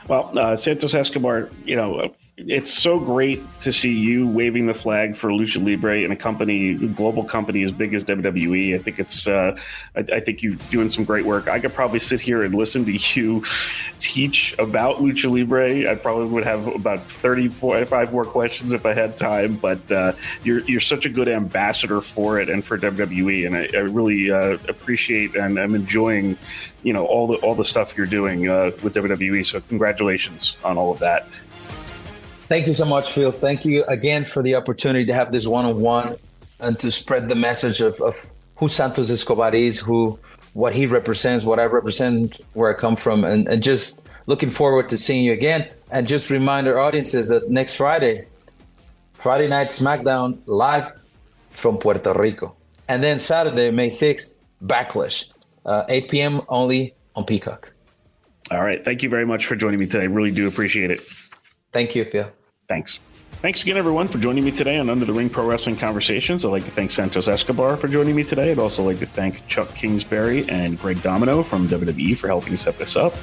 Well, 0.07 0.31
uh, 0.37 0.55
Santos 0.55 0.93
Escobar, 0.93 1.49
you 1.65 1.75
know, 1.75 2.13
it's 2.37 2.71
so 2.71 2.99
great 2.99 3.43
to 3.61 3.73
see 3.73 3.91
you 3.91 4.27
waving 4.27 4.67
the 4.67 4.73
flag 4.73 5.17
for 5.17 5.29
Lucha 5.29 5.63
Libre 5.63 6.03
and 6.03 6.13
a 6.13 6.15
company, 6.15 6.75
global 6.75 7.23
company 7.23 7.63
as 7.63 7.71
big 7.71 7.95
as 7.95 8.03
WWE. 8.03 8.75
I 8.75 8.77
think 8.77 8.99
it's, 8.99 9.27
uh, 9.27 9.57
I, 9.95 9.99
I, 9.99 10.19
think 10.19 10.43
you're 10.43 10.53
doing 10.69 10.91
some 10.91 11.03
great 11.03 11.25
work. 11.25 11.47
I 11.47 11.59
could 11.59 11.73
probably 11.73 11.97
sit 11.97 12.21
here 12.21 12.43
and 12.43 12.53
listen 12.53 12.85
to 12.85 12.91
you 13.15 13.43
teach 13.97 14.53
about 14.59 14.97
Lucha 14.97 15.31
Libre. 15.31 15.89
I 15.89 15.95
probably 15.95 16.27
would 16.27 16.43
have 16.43 16.67
about 16.67 17.09
30, 17.09 17.47
45 17.47 18.13
more 18.13 18.25
questions 18.25 18.71
if 18.71 18.85
I 18.85 18.93
had 18.93 19.17
time, 19.17 19.55
but 19.55 19.91
uh, 19.91 20.13
you're, 20.43 20.59
you're 20.59 20.79
such 20.79 21.07
a 21.07 21.09
good 21.09 21.27
ambassador 21.27 22.01
for 22.01 22.39
it 22.39 22.49
and 22.49 22.63
for 22.63 22.77
WWE. 22.77 23.47
And 23.47 23.55
I, 23.55 23.67
I 23.73 23.81
really 23.81 24.29
uh, 24.29 24.59
appreciate 24.69 25.35
and 25.35 25.57
I'm 25.57 25.73
enjoying, 25.73 26.37
you 26.83 26.93
know, 26.93 27.07
all 27.07 27.25
the, 27.25 27.37
all 27.37 27.55
the 27.55 27.65
stuff 27.65 27.97
you're 27.97 28.05
doing 28.05 28.47
uh, 28.47 28.71
with 28.83 28.93
WWE. 28.93 29.43
So 29.43 29.59
congratulations 29.61 30.55
on 30.63 30.77
all 30.77 30.91
of 30.91 30.99
that. 30.99 31.27
Thank 32.47 32.65
you 32.65 32.73
so 32.73 32.85
much, 32.85 33.11
Phil. 33.11 33.33
Thank 33.33 33.65
you 33.65 33.83
again 33.85 34.23
for 34.23 34.41
the 34.41 34.55
opportunity 34.55 35.05
to 35.05 35.13
have 35.13 35.33
this 35.33 35.45
one 35.45 35.65
on 35.65 35.81
one 35.81 36.15
and 36.59 36.79
to 36.79 36.91
spread 36.91 37.27
the 37.27 37.35
message 37.35 37.81
of, 37.81 37.99
of 37.99 38.15
who 38.55 38.69
Santos 38.69 39.09
Escobar 39.09 39.53
is, 39.53 39.79
who 39.79 40.17
what 40.53 40.73
he 40.73 40.85
represents, 40.85 41.43
what 41.43 41.59
I 41.59 41.65
represent, 41.65 42.39
where 42.53 42.75
I 42.75 42.79
come 42.79 42.95
from, 42.95 43.25
and, 43.25 43.49
and 43.49 43.61
just 43.61 44.07
looking 44.27 44.49
forward 44.49 44.87
to 44.89 44.97
seeing 44.97 45.25
you 45.25 45.33
again. 45.33 45.69
And 45.91 46.07
just 46.07 46.29
remind 46.29 46.67
our 46.67 46.79
audiences 46.79 47.29
that 47.29 47.49
next 47.49 47.75
Friday, 47.75 48.27
Friday 49.13 49.47
night 49.49 49.67
SmackDown 49.67 50.39
live 50.45 50.91
from 51.49 51.77
Puerto 51.77 52.13
Rico. 52.13 52.55
And 52.87 53.03
then 53.03 53.19
Saturday, 53.19 53.71
May 53.71 53.89
6th, 53.89 54.37
Backlash, 54.63 55.25
uh, 55.65 55.83
8 55.89 56.09
p.m. 56.09 56.41
only 56.47 56.95
on 57.15 57.25
Peacock. 57.25 57.71
All 58.51 58.63
right. 58.63 58.83
Thank 58.83 59.03
you 59.03 59.09
very 59.09 59.25
much 59.25 59.45
for 59.45 59.57
joining 59.57 59.79
me 59.79 59.85
today. 59.85 60.03
I 60.03 60.07
really 60.07 60.31
do 60.31 60.47
appreciate 60.47 60.91
it. 60.91 61.01
Thank 61.77 61.93
you, 61.93 62.05
Phil. 62.05 62.31
Thanks. 62.67 62.97
Thanks 63.33 63.61
again, 63.61 63.77
everyone, 63.77 64.07
for 64.07 64.17
joining 64.17 64.43
me 64.43 64.49
today 64.49 64.79
on 64.79 64.89
Under 64.89 65.05
the 65.05 65.13
Ring 65.13 65.29
Pro 65.29 65.45
Wrestling 65.45 65.75
Conversations. 65.75 66.43
I'd 66.43 66.49
like 66.49 66.65
to 66.65 66.71
thank 66.71 66.89
Santos 66.89 67.27
Escobar 67.27 67.77
for 67.77 67.87
joining 67.87 68.15
me 68.15 68.23
today. 68.23 68.49
I'd 68.49 68.57
also 68.57 68.83
like 68.83 68.97
to 68.97 69.05
thank 69.05 69.47
Chuck 69.47 69.75
Kingsbury 69.75 70.49
and 70.49 70.79
Greg 70.79 71.03
Domino 71.03 71.43
from 71.43 71.67
WWE 71.67 72.17
for 72.17 72.25
helping 72.29 72.57
set 72.57 72.79
this 72.79 72.95
up. 72.95 73.13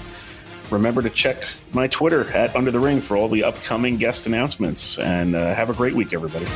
remember 0.71 1.03
to 1.03 1.11
check 1.11 1.43
my 1.73 1.89
Twitter 1.89 2.31
at 2.31 2.55
Under 2.55 2.71
the 2.71 2.79
Ring 2.79 3.01
for 3.01 3.17
all 3.17 3.29
the 3.29 3.43
upcoming 3.43 3.97
guest 3.97 4.25
announcements. 4.27 5.01
And 5.01 5.35
uh, 5.35 5.53
have 5.53 5.69
a 5.69 5.75
great 5.75 5.95
week, 5.95 6.13
everybody. 6.13 6.47